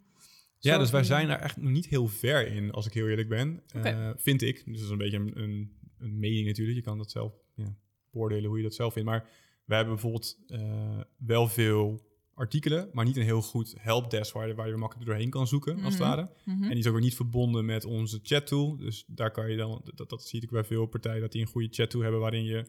[0.59, 3.29] Ja, dus wij zijn daar echt nog niet heel ver in, als ik heel eerlijk
[3.29, 3.63] ben.
[3.73, 4.55] Eh, vind ik.
[4.65, 6.77] Dus dat is een beetje een, een, een mening natuurlijk.
[6.77, 7.75] Je kan dat zelf ja,
[8.11, 9.09] beoordelen hoe je dat zelf vindt.
[9.09, 9.29] Maar
[9.65, 14.56] wij hebben bijvoorbeeld eh, wel veel artikelen, maar niet een heel goed helpdesk waar je,
[14.56, 16.10] waar je makkelijk doorheen kan zoeken, als het Mhm.
[16.10, 16.30] ware.
[16.45, 16.63] Mhm.
[16.63, 18.78] En die is ook weer niet verbonden met onze chattool.
[18.78, 21.48] Dus daar kan je dan, dat, dat zie ik bij veel partijen, dat die een
[21.48, 22.65] goede chattool hebben waarin je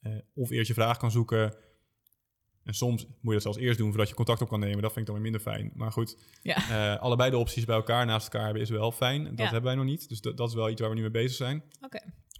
[0.00, 1.54] eh, of eerst je vraag kan zoeken.
[2.62, 4.82] En soms moet je dat zelfs eerst doen voordat je contact op kan nemen.
[4.82, 5.70] Dat vind ik dan weer minder fijn.
[5.74, 6.56] Maar goed, Ja.
[6.94, 9.24] eh, allebei de opties bij elkaar naast elkaar hebben is wel fijn.
[9.24, 9.44] Dat Ja.
[9.44, 10.08] hebben wij nog niet.
[10.08, 11.62] Dus dat, dat is wel iets waar we nu mee bezig zijn.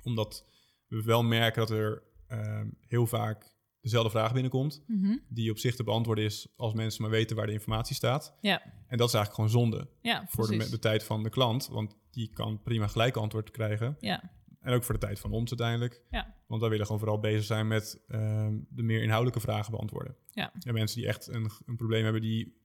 [0.02, 0.44] Omdat
[0.86, 3.53] we wel merken dat er ehm, heel vaak
[3.84, 4.82] dezelfde vraag binnenkomt.
[4.86, 5.16] Mhm.
[5.28, 8.36] Die op zich te beantwoorden is als mensen maar weten waar de informatie staat.
[8.40, 8.62] Ja.
[8.86, 11.68] En dat is eigenlijk gewoon zonde Ja, voor de, de tijd van de klant.
[11.68, 13.96] Want die kan prima gelijk antwoord krijgen.
[14.00, 16.02] Ja, En ook voor de tijd van ons uiteindelijk.
[16.10, 16.34] Ja.
[16.46, 20.16] Want wij willen gewoon vooral bezig zijn met ehm, de meer inhoudelijke vragen beantwoorden.
[20.30, 20.52] Ja.
[20.60, 22.62] En mensen die echt een, een probleem hebben die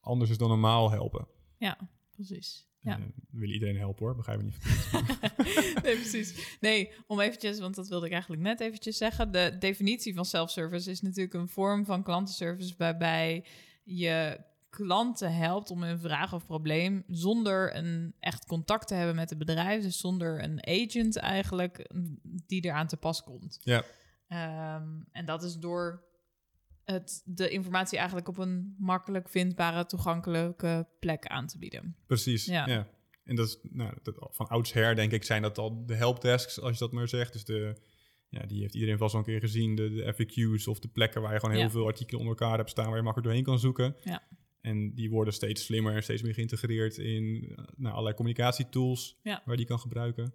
[0.00, 1.26] anders is dan normaal helpen.
[1.58, 1.78] ja,
[2.10, 2.68] precies.
[2.82, 2.98] Ja.
[2.98, 4.58] Eh, willen iedereen helpen hoor, begrijp me niet
[5.82, 6.56] nee, precies.
[6.60, 9.32] Nee, om eventjes, want dat wilde ik eigenlijk net eventjes zeggen.
[9.32, 13.44] De definitie van self-service is natuurlijk een vorm van klantenservice waarbij
[13.82, 14.40] je
[14.70, 19.38] klanten helpt om hun vraag of probleem zonder een echt contact te hebben met het
[19.38, 19.82] bedrijf.
[19.82, 23.60] Dus zonder een agent eigenlijk mm, die eraan te pas komt.
[23.62, 23.84] Ja.
[24.28, 26.04] Ehm, en dat is door
[26.92, 31.96] het, de informatie eigenlijk op een makkelijk vindbare, toegankelijke plek aan te bieden.
[32.06, 32.66] Precies, Ja.
[32.66, 32.88] ja.
[33.24, 36.72] En dat is nou, dat, van oudsher denk ik zijn dat al de helpdesks, als
[36.72, 37.32] je dat maar zegt.
[37.32, 37.76] Dus de,
[38.28, 39.74] ja, die heeft iedereen vast wel een keer gezien.
[39.74, 41.70] De, de FAQ's of de plekken waar je gewoon heel Ja.
[41.70, 42.86] veel artikelen onder elkaar hebt staan...
[42.86, 43.96] waar je makkelijk doorheen kan zoeken.
[44.04, 44.22] Ja.
[44.60, 49.18] En die worden steeds slimmer en steeds meer geïntegreerd in eh, nou, allerlei communicatietools...
[49.22, 49.42] Ja.
[49.44, 50.34] waar die kan gebruiken.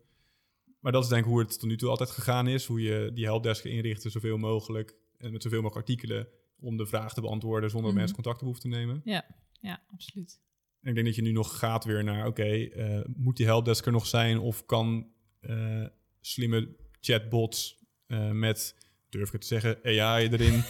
[0.79, 2.65] Maar dat is denk ik hoe het tot nu toe altijd gegaan is.
[2.65, 4.95] Hoe je die helpdesk inrichten zoveel mogelijk...
[5.17, 6.27] en met zoveel mogelijk artikelen
[6.59, 7.69] om de vraag te beantwoorden...
[7.69, 9.01] zonder dat mensen contact hoeven te nemen.
[9.03, 10.39] Ja, absoluut.
[10.81, 13.85] En ik denk dat je nu nog gaat weer naar, oké, eh, moet die helpdesk
[13.85, 14.39] er nog zijn?
[14.39, 15.07] Of kan
[15.39, 15.85] eh,
[16.21, 18.75] slimme chatbots eh, met,
[19.09, 20.63] durf ik het te zeggen, AI erin...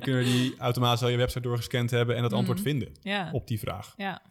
[0.00, 2.68] kunnen die automatisch al je website doorgescand hebben en dat antwoord Mhm.
[2.68, 3.94] vinden Ja, op die vraag?
[3.96, 4.22] ja,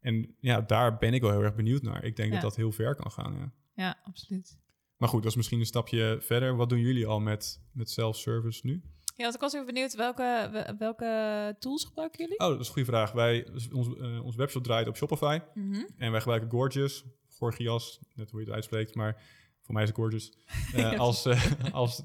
[0.00, 2.04] En ja, daar ben ik wel heel erg benieuwd naar.
[2.04, 2.34] Ik denk Ja.
[2.34, 3.52] dat dat heel ver kan gaan, ja.
[3.74, 4.58] ja, absoluut.
[4.96, 6.56] Maar goed, dat is misschien een stapje verder.
[6.56, 8.82] Wat doen jullie al met, met self-service nu?
[9.16, 12.38] Ja, want ik was even benieuwd, welke, we- welke tools gebruiken jullie?
[12.40, 13.12] Oh, dat is een goede vraag.
[13.12, 15.38] Wij, ons, eh, ons webshop draait op Shopify.
[15.54, 15.82] Mhm.
[15.98, 19.22] En wij gebruiken Gorgeous, Gorgias, net hoe je het uitspreekt, maar
[19.62, 20.32] voor mij is het Gorgeous,
[20.74, 22.02] eh, als, eh, als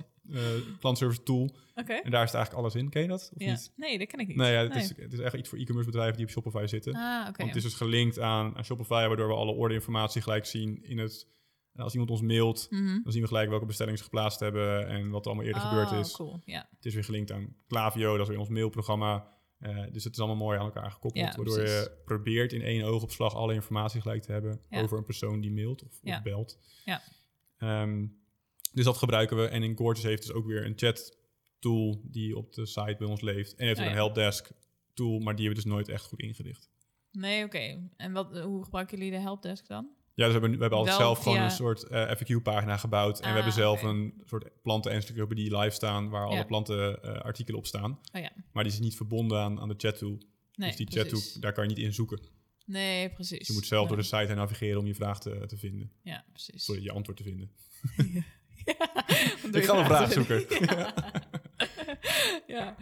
[0.79, 1.49] klantservice tool.
[1.75, 2.89] En daar is het eigenlijk alles in.
[2.89, 3.29] Ken je dat?
[3.33, 3.51] Of Ja.
[3.51, 3.71] niet?
[3.75, 4.37] Nee, dat ken ik niet.
[4.37, 6.93] Nee, ja, het, Is, het is echt iets voor e-commerce bedrijven die op Shopify zitten.
[6.95, 7.23] Ah.
[7.23, 10.97] Want het is dus gelinkt aan, aan Shopify, waardoor we alle orderinformatie gelijk zien in
[10.97, 11.27] het...
[11.79, 12.99] Als iemand ons mailt, Mhm.
[13.03, 15.69] dan zien we gelijk welke bestellingen ze geplaatst hebben en wat er allemaal eerder Oh,
[15.69, 16.11] gebeurd is.
[16.11, 16.41] cool.
[16.45, 19.37] Het is weer gelinkt aan Klaviyo, dat is weer ons mailprogramma.
[19.59, 21.25] Eh, dus het is allemaal mooi aan elkaar gekoppeld.
[21.25, 21.79] Ja, waardoor precies.
[21.83, 24.81] je probeert in één oogopslag alle informatie gelijk te hebben Ja.
[24.81, 26.17] over een persoon die mailt of, Ja.
[26.17, 26.59] of belt.
[26.85, 27.01] Ja.
[27.57, 28.05] Ehm,
[28.73, 29.45] dus dat gebruiken we.
[29.47, 31.17] En in Gorgeous heeft dus ook weer een chat
[31.59, 33.55] tool die op de site bij ons leeft.
[33.55, 34.51] En heeft Oh een helpdesk
[34.93, 36.69] tool, maar die hebben we dus nooit echt goed ingericht.
[37.11, 37.89] Nee, oké.
[37.97, 39.89] En wat, hoe gebruiken jullie de helpdesk dan?
[40.19, 43.15] Ja, dus we hebben, we hebben altijd Wel zelf gewoon een soort eh, FAQ-pagina gebouwd.
[43.15, 46.09] en we Ah, hebben zelf een soort planten-encyclopedie live staan...
[46.09, 47.99] waar alle plantenartikelen op staan.
[48.13, 48.31] Oh ja.
[48.51, 50.17] Maar die is niet verbonden aan, aan de chat-tool.
[50.53, 52.19] Nee, dus die chat-tool, daar kan je niet in zoeken.
[52.65, 53.47] Nee, precies.
[53.47, 55.91] je moet zelf door de site heen navigeren om je vraag te, te vinden.
[56.01, 56.63] Ja, precies.
[56.65, 57.51] Sorry, je antwoord te vinden.
[59.51, 60.45] Ik ga een vraag zoeken.
[62.47, 62.75] Ja.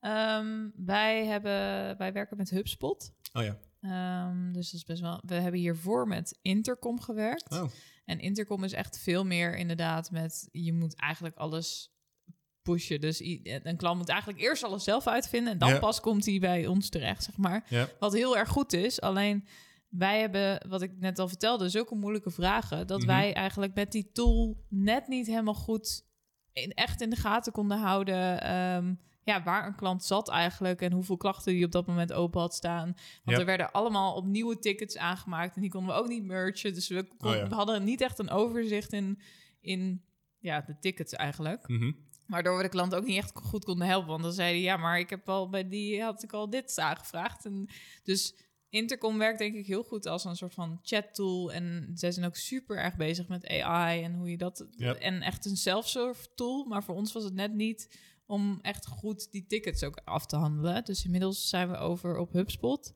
[0.00, 1.52] Ehm, wij, hebben,
[1.98, 3.12] wij werken met HubSpot.
[3.32, 3.58] Oh ja.
[3.80, 5.20] Ehm, dus dat is best wel.
[5.26, 7.50] We hebben hiervoor met Intercom gewerkt.
[7.50, 7.70] Oh,
[8.04, 10.48] En Intercom is echt veel meer inderdaad met.
[10.52, 11.90] Je moet eigenlijk alles
[12.62, 13.00] pushen.
[13.00, 13.20] Dus
[13.62, 15.52] een klant moet eigenlijk eerst alles zelf uitvinden.
[15.52, 15.78] En dan Ja.
[15.78, 17.64] pas komt hij bij ons terecht, zeg maar.
[17.68, 17.88] ja.
[17.98, 19.00] Wat heel erg goed is.
[19.00, 19.46] Alleen
[19.88, 22.86] wij hebben, wat ik net al vertelde, zulke moeilijke vragen.
[22.86, 23.06] Dat Mhm.
[23.06, 26.04] wij eigenlijk met die tool net niet helemaal goed
[26.52, 28.40] in, echt in de gaten konden houden.
[28.42, 28.94] ehm,
[29.26, 32.54] ja, waar een klant zat eigenlijk en hoeveel klachten die op dat moment open had
[32.54, 32.94] staan.
[33.24, 36.74] Want er werden allemaal op nieuwe tickets aangemaakt en die konden we ook niet mergen.
[36.74, 37.48] Dus we, kon- Oh ja.
[37.48, 39.20] we hadden niet echt een overzicht in,
[39.60, 40.02] in
[40.38, 41.68] ja, de tickets eigenlijk.
[41.68, 41.92] Mhm.
[42.26, 44.08] Waardoor we de klant ook niet echt goed konden helpen.
[44.08, 46.78] Want dan zei hij, ja, maar ik heb al bij die had ik al dit
[46.78, 47.44] aangevraagd.
[47.44, 47.68] En
[48.02, 48.34] dus
[48.68, 51.52] Intercom werkt denk ik heel goed als een soort van chat tool.
[51.52, 54.66] En zij zijn ook super erg bezig met AI en hoe je dat...
[54.98, 56.64] En echt een self-serve tool.
[56.64, 60.36] Maar voor ons was het net niet om echt goed die tickets ook af te
[60.36, 60.84] handelen.
[60.84, 62.92] Dus inmiddels zijn we over op HubSpot.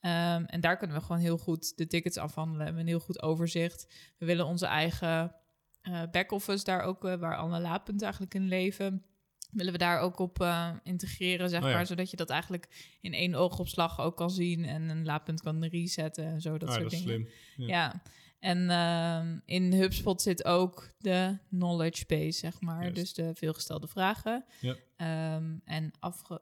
[0.00, 2.58] Ehm, en daar kunnen we gewoon heel goed de tickets afhandelen.
[2.58, 3.94] We hebben een heel goed overzicht.
[4.18, 5.34] We willen onze eigen
[5.82, 9.02] eh back-office daar ook, eh, waar alle laadpunten eigenlijk in leven,
[9.50, 11.74] willen we daar ook op eh, integreren, zeg Oh ja.
[11.74, 11.86] maar.
[11.86, 16.24] Zodat je dat eigenlijk in één oogopslag ook kan zien en een laadpunt kan resetten
[16.24, 17.28] en zo, dat Ah, soort dat is dingen.
[17.56, 17.68] slim.
[17.68, 18.02] Ja.
[18.42, 22.92] En ehm, in HubSpot zit ook de knowledge base, zeg maar.
[22.92, 24.44] Dus de veelgestelde vragen.
[24.60, 24.76] Ja.
[24.96, 25.92] Ehm, en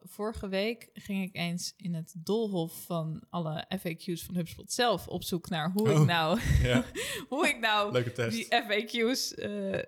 [0.02, 5.22] vorige week ging ik eens in het doolhof van alle FAQ's van HubSpot zelf op
[5.22, 6.00] zoek naar hoe Oh.
[6.00, 6.84] ik nou, Ja,
[7.28, 9.78] hoe ik nou die FAQ's eh,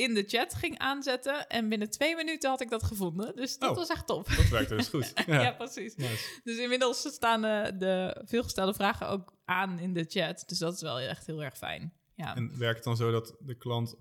[0.00, 1.46] in de chat ging aanzetten.
[1.48, 3.36] En binnen twee minuten had ik dat gevonden.
[3.36, 3.76] Dus dat Oh.
[3.76, 4.28] was echt top.
[4.36, 5.12] Dat werkt dus goed.
[5.26, 5.52] Ja, Ja.
[5.52, 5.94] precies.
[5.96, 6.40] Nice.
[6.44, 10.44] Dus inmiddels staan eh, de veelgestelde vragen ook aan in de chat.
[10.46, 11.92] Dus dat is wel echt heel erg fijn.
[12.14, 13.94] Ja, En werkt het dan zo dat de klant,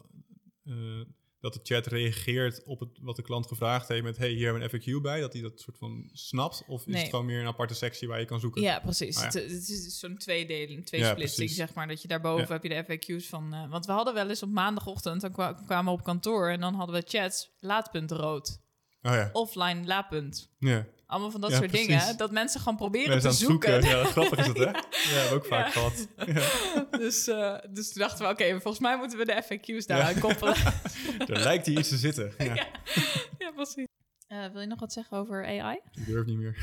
[0.63, 0.73] eh,
[1.41, 4.69] dat de chat reageert op het, wat de klant gevraagd heeft met, hey, hier hebben
[4.69, 6.63] we een FAQ bij, dat hij dat soort van snapt?
[6.67, 7.01] Of is Nee.
[7.01, 8.61] het gewoon meer een aparte sectie waar je kan zoeken?
[8.61, 9.15] ja precies.
[9.17, 9.39] Ah, ja.
[9.39, 11.55] Het, het is zo'n tweedeling, twee Ja, splitsing, precies.
[11.57, 11.87] zeg maar.
[11.87, 12.53] Dat je daarboven Ja.
[12.53, 12.83] heb je de
[13.15, 13.53] FAQ's van...
[13.53, 16.49] eh, want we hadden wel eens op maandagochtend, dan kwa- kwamen we op kantoor...
[16.49, 18.61] en dan hadden we chats, laadpunt rood,
[19.01, 19.29] Oh ja.
[19.33, 20.51] offline laadpunt.
[20.59, 20.85] ja.
[21.09, 21.87] Allemaal van dat Ja, soort precies.
[21.87, 22.17] dingen.
[22.17, 23.71] Dat mensen gewoon proberen Mensen te zoeken.
[23.83, 23.97] zoeken.
[23.97, 24.63] Ja, grappig is het, hè?
[24.71, 25.71] Ja, hebben we ook vaak Ja.
[25.71, 26.07] gehad.
[26.25, 26.97] Ja.
[27.03, 30.07] dus, eh, dus toen dachten we, oké, volgens mij moeten we de FAQ's daar Ja.
[30.07, 30.55] aan koppelen.
[31.27, 32.33] Er lijkt hier iets te zitten.
[32.37, 32.45] Ja.
[32.45, 32.67] Ja.
[33.37, 33.85] ja, precies.
[34.27, 35.79] Eh, wil je nog wat zeggen over AI?
[35.91, 36.57] Ik durf niet meer.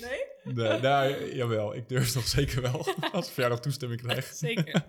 [0.00, 0.54] Nee?
[0.54, 1.74] Nee, nou, jawel.
[1.74, 2.86] Ik durf nog zeker wel.
[3.12, 4.24] Als ik nog toestemming krijg.
[4.34, 4.84] Zeker.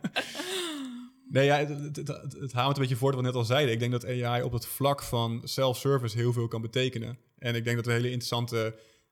[1.30, 2.08] Nee, ja, het, het,
[2.40, 3.74] het, haalt een beetje voort wat we net al zeiden.
[3.74, 7.18] Ik denk dat AI op het vlak van self-service heel veel kan betekenen.
[7.38, 8.56] En ik denk dat een hele interessante...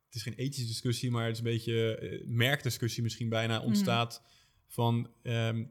[0.05, 4.21] Het is geen ethische discussie, maar het is een beetje eh, merkdiscussie misschien bijna ontstaat.
[4.67, 5.63] Van ehm,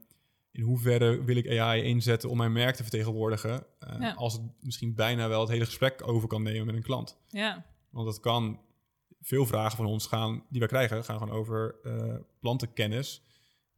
[0.51, 3.65] in hoeverre wil ik AI inzetten om mijn merk te vertegenwoordigen...
[3.79, 4.13] eh, Ja.
[4.13, 7.17] als het misschien bijna wel het hele gesprek over kan nemen met een klant.
[7.27, 8.59] Ja, Want het kan...
[9.21, 13.21] Veel vragen van ons gaan, die wij krijgen, gaan gewoon over eh, plantenkennis.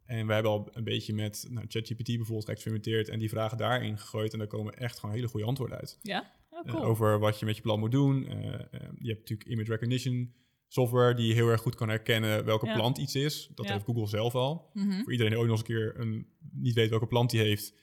[0.08, 3.98] En wij hebben al een beetje met nou, ChatGPT bijvoorbeeld geëxperimenteerd en die vragen daarin
[3.98, 4.34] gegooid.
[4.34, 6.00] En daar komen echt gewoon hele goede antwoorden uit.
[6.02, 6.36] ja.
[6.50, 6.84] Oh, Eh, cool.
[6.86, 8.28] over wat je met je plan moet doen.
[8.28, 8.60] Eh, eh,
[9.00, 10.34] je hebt natuurlijk image recognition
[10.68, 12.74] software die heel erg goed kan herkennen welke Ja.
[12.74, 13.50] plant iets is.
[13.56, 13.72] Dat Ja.
[13.74, 14.70] heeft Google zelf al.
[14.74, 15.02] Mhm.
[15.04, 17.74] Voor iedereen die ooit nog eens een keer een, niet weet welke plant die heeft.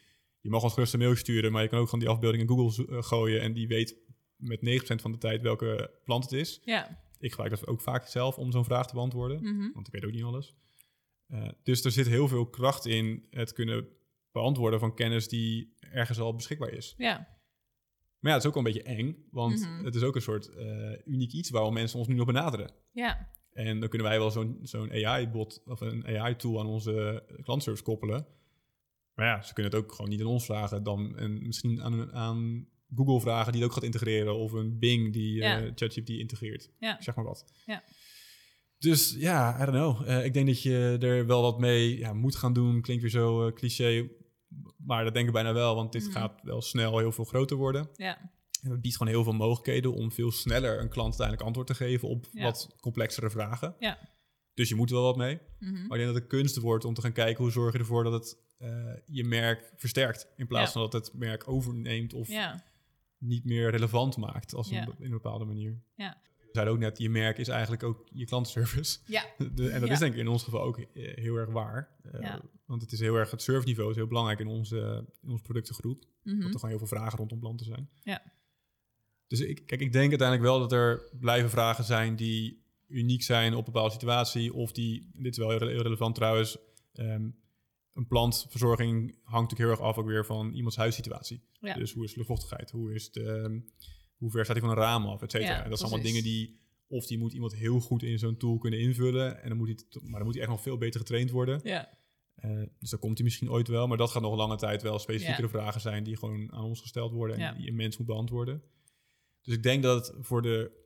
[0.41, 2.49] Je mag ons gerust een mail sturen, maar je kan ook gewoon die afbeelding in
[2.49, 3.41] Google gooien.
[3.41, 3.97] En die weet
[4.37, 6.61] met 9% van de tijd welke plant het is.
[6.65, 7.03] Ja.
[7.19, 9.43] Ik gebruik dat ook vaak zelf om zo'n vraag te beantwoorden.
[9.43, 9.73] Mhm.
[9.75, 10.55] Want ik weet ook niet alles.
[11.35, 13.88] Eh, dus er zit heel veel kracht in het kunnen
[14.33, 16.94] beantwoorden van kennis die ergens al beschikbaar is.
[16.99, 17.16] Ja.
[18.18, 19.85] Maar ja, het is ook wel een beetje eng, want Mhm.
[19.85, 22.70] het is ook een soort eh, uniek iets waarom mensen ons nu nog benaderen.
[22.92, 23.29] Ja.
[23.53, 28.27] En dan kunnen wij wel zo'n zo'n AI-bot of een AI-tool aan onze klantservice koppelen.
[29.14, 32.13] Maar ja, ze kunnen het ook gewoon niet aan ons vragen, dan en misschien aan,
[32.13, 35.73] aan Google vragen die het ook gaat integreren, of een Bing die eh Ja.
[35.75, 36.71] ChatGPT integreert.
[36.79, 36.96] Ja.
[37.02, 37.44] Zeg maar wat.
[37.67, 37.83] Ja.
[38.79, 40.08] Dus ja, I don't know.
[40.08, 42.81] Eh, ik denk dat je er wel wat mee ja, moet gaan doen.
[42.81, 44.08] Klinkt weer zo eh, cliché,
[44.77, 46.12] maar dat denk ik bijna wel, want dit Mhm.
[46.12, 47.88] gaat wel snel heel veel groter worden.
[47.96, 48.18] Ja.
[48.62, 51.75] En dat biedt gewoon heel veel mogelijkheden om veel sneller een klant uiteindelijk antwoord te
[51.75, 52.42] geven op Ja.
[52.42, 53.75] wat complexere vragen.
[53.79, 53.98] Ja.
[54.54, 55.38] Dus je moet er wel wat mee.
[55.58, 55.72] Mhm.
[55.72, 58.04] Maar ik denk dat de kunst wordt om te gaan kijken hoe zorg je ervoor
[58.04, 60.29] dat het eh, je merk versterkt.
[60.37, 60.72] In plaats Ja.
[60.72, 62.29] van dat het merk overneemt of
[63.18, 65.83] niet meer relevant maakt als een, in een bepaalde manier.
[65.96, 66.20] Ja.
[66.55, 68.98] Zeiden ook net, je merk is eigenlijk ook je klantenservice.
[69.07, 69.25] ja,
[69.55, 69.94] De, en dat Ja.
[69.94, 71.96] is denk ik in ons geval ook heel erg waar.
[72.02, 72.42] Eh, Ja.
[72.67, 76.05] Want het is heel erg, het surfniveau is heel belangrijk in onze, in onze productengroep.
[76.23, 76.35] Mhm.
[76.40, 77.88] Dat er gewoon heel veel vragen rondom planten zijn.
[78.02, 78.23] Ja.
[79.27, 83.52] Dus ik, kijk, ik denk uiteindelijk wel dat er blijven vragen zijn die uniek zijn
[83.55, 84.55] op een bepaalde situatie.
[84.55, 86.59] Of die, dit is wel heel, heel relevant trouwens,
[86.92, 87.29] ehm,
[87.92, 91.42] een plantverzorging hangt natuurlijk heel erg af ook weer van iemands huissituatie.
[91.61, 91.75] Ja.
[91.75, 92.71] Dus hoe is de luchtvochtigheid?
[92.71, 93.59] Hoe, is de, ehm,
[94.17, 95.23] hoe ver staat hij van een raam af?
[95.23, 95.50] Et cetera.
[95.50, 98.37] Ja, en dat zijn allemaal dingen die, of die moet iemand heel goed in zo'n
[98.37, 99.42] tool kunnen invullen.
[99.42, 101.60] En dan moet hij, maar dan moet hij echt nog veel beter getraind worden.
[101.65, 101.98] ja,
[102.35, 104.98] Eh, dus dan komt hij misschien ooit wel, maar dat gaat nog lange tijd wel
[104.98, 108.62] specifiekere vragen zijn die gewoon aan ons gesteld worden en die een mens moet beantwoorden.
[109.42, 110.83] Dus ik denk dat het voor de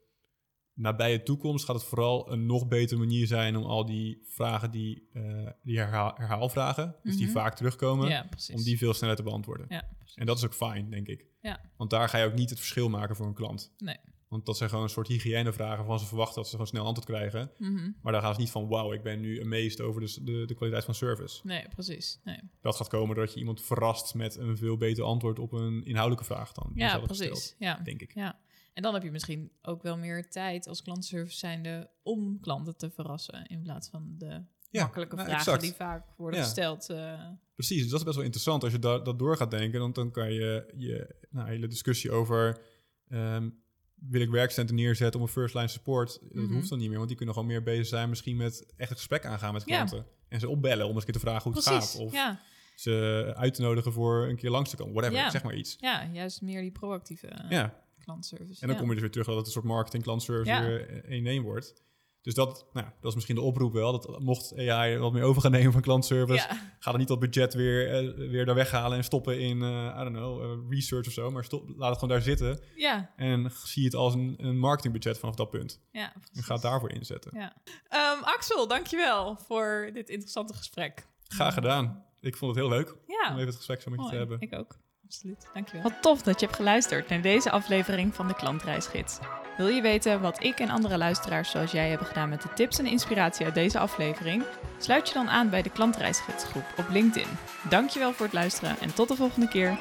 [0.79, 5.09] nabije toekomst gaat het vooral een nog betere manier zijn om al die vragen die,
[5.13, 7.35] eh, die herhaal, herhaalvragen, dus die Mhm.
[7.35, 9.67] vaak terugkomen, ja, om die veel sneller te beantwoorden.
[9.69, 9.89] Ja.
[10.15, 11.27] En dat is ook fijn, denk ik.
[11.41, 11.61] Ja.
[11.77, 13.75] Want daar ga je ook niet het verschil maken voor een klant.
[13.79, 13.97] Nee.
[14.29, 17.09] Want dat zijn gewoon een soort hygiënevragen van ze verwachten dat ze gewoon snel antwoord
[17.09, 17.51] krijgen.
[17.59, 17.91] Mhm.
[18.03, 20.45] Maar daar gaan ze niet van, wauw, ik ben nu amazed over de, s- de,
[20.47, 21.41] de kwaliteit van service.
[21.47, 22.21] Nee, precies.
[22.25, 22.41] Nee.
[22.61, 26.25] Dat gaat komen doordat je iemand verrast met een veel beter antwoord op een inhoudelijke
[26.25, 26.71] vraag dan.
[26.75, 27.27] die Ja, precies.
[27.29, 27.81] gesteld, Ja.
[27.85, 28.15] denk ik.
[28.15, 28.39] ja.
[28.79, 32.91] En dan heb je misschien ook wel meer tijd als klantenservice zijnde om klanten te
[32.91, 33.47] verrassen.
[33.47, 35.61] In plaats van de Ja, makkelijke nou, vragen exact.
[35.63, 36.45] die vaak worden Ja.
[36.47, 36.89] gesteld.
[36.91, 37.21] eh,
[37.55, 39.81] Precies, dus dat is best wel interessant als je da- dat door gaat denken.
[39.81, 42.61] Want dan kan je je nou, hele discussie over...
[43.09, 43.51] ehm,
[43.95, 46.19] wil ik werkcenten neerzetten om een first line support?
[46.23, 46.53] Dat Mhm.
[46.55, 48.09] hoeft dan niet meer, want die kunnen gewoon meer bezig zijn...
[48.09, 49.75] misschien met echt een gesprek aangaan met Ja.
[49.85, 50.07] klanten.
[50.29, 51.91] En ze opbellen om eens een keer te vragen hoe het precies.
[51.91, 52.01] gaat.
[52.01, 52.37] Of
[52.75, 54.95] ze uit te nodigen voor een keer langs te komen.
[54.95, 55.31] Whatever, Ja.
[55.31, 55.77] zeg maar iets.
[55.81, 58.75] ja, juist meer die proactieve eh, Ja, en dan ja.
[58.75, 60.63] kom je dus weer terug dat het een soort marketing klantservice Ja.
[60.67, 61.87] weer één één wordt.
[62.23, 63.93] Dus dat, nou, dat is misschien de oproep wel.
[63.93, 66.55] Dat mocht AI wat meer over gaan nemen van klantservice, Ja.
[66.79, 70.03] ga dan niet dat budget weer, eh, weer daar weghalen en stoppen in, eh, I
[70.05, 71.31] don't know, eh, research of zo.
[71.31, 75.19] Maar stop, laat het gewoon daar zitten Ja, en zie het als een, een marketingbudget
[75.19, 75.81] vanaf dat punt.
[75.93, 76.13] ja.
[76.33, 77.31] En ga het daarvoor inzetten.
[77.35, 77.57] Ja.
[77.89, 81.07] Ehm, Axel, dankjewel voor dit interessante gesprek.
[81.23, 82.05] Graag gedaan.
[82.21, 84.41] Ik vond het heel leuk Ja, om even het gesprek zo met je te hebben.
[84.41, 84.79] Ik ook.
[85.09, 85.47] Absoluut.
[85.55, 85.83] Dankjewel.
[85.83, 89.19] Wat tof dat je hebt geluisterd naar deze aflevering van de Klantreisgids.
[89.57, 92.79] Wil je weten wat ik en andere luisteraars zoals jij hebben gedaan met de tips
[92.79, 94.45] en inspiratie uit deze aflevering?
[94.79, 97.29] Sluit je dan aan bij de Klantreisgidsgroep op LinkedIn.
[97.69, 99.79] Dankjewel voor het luisteren en tot de volgende keer.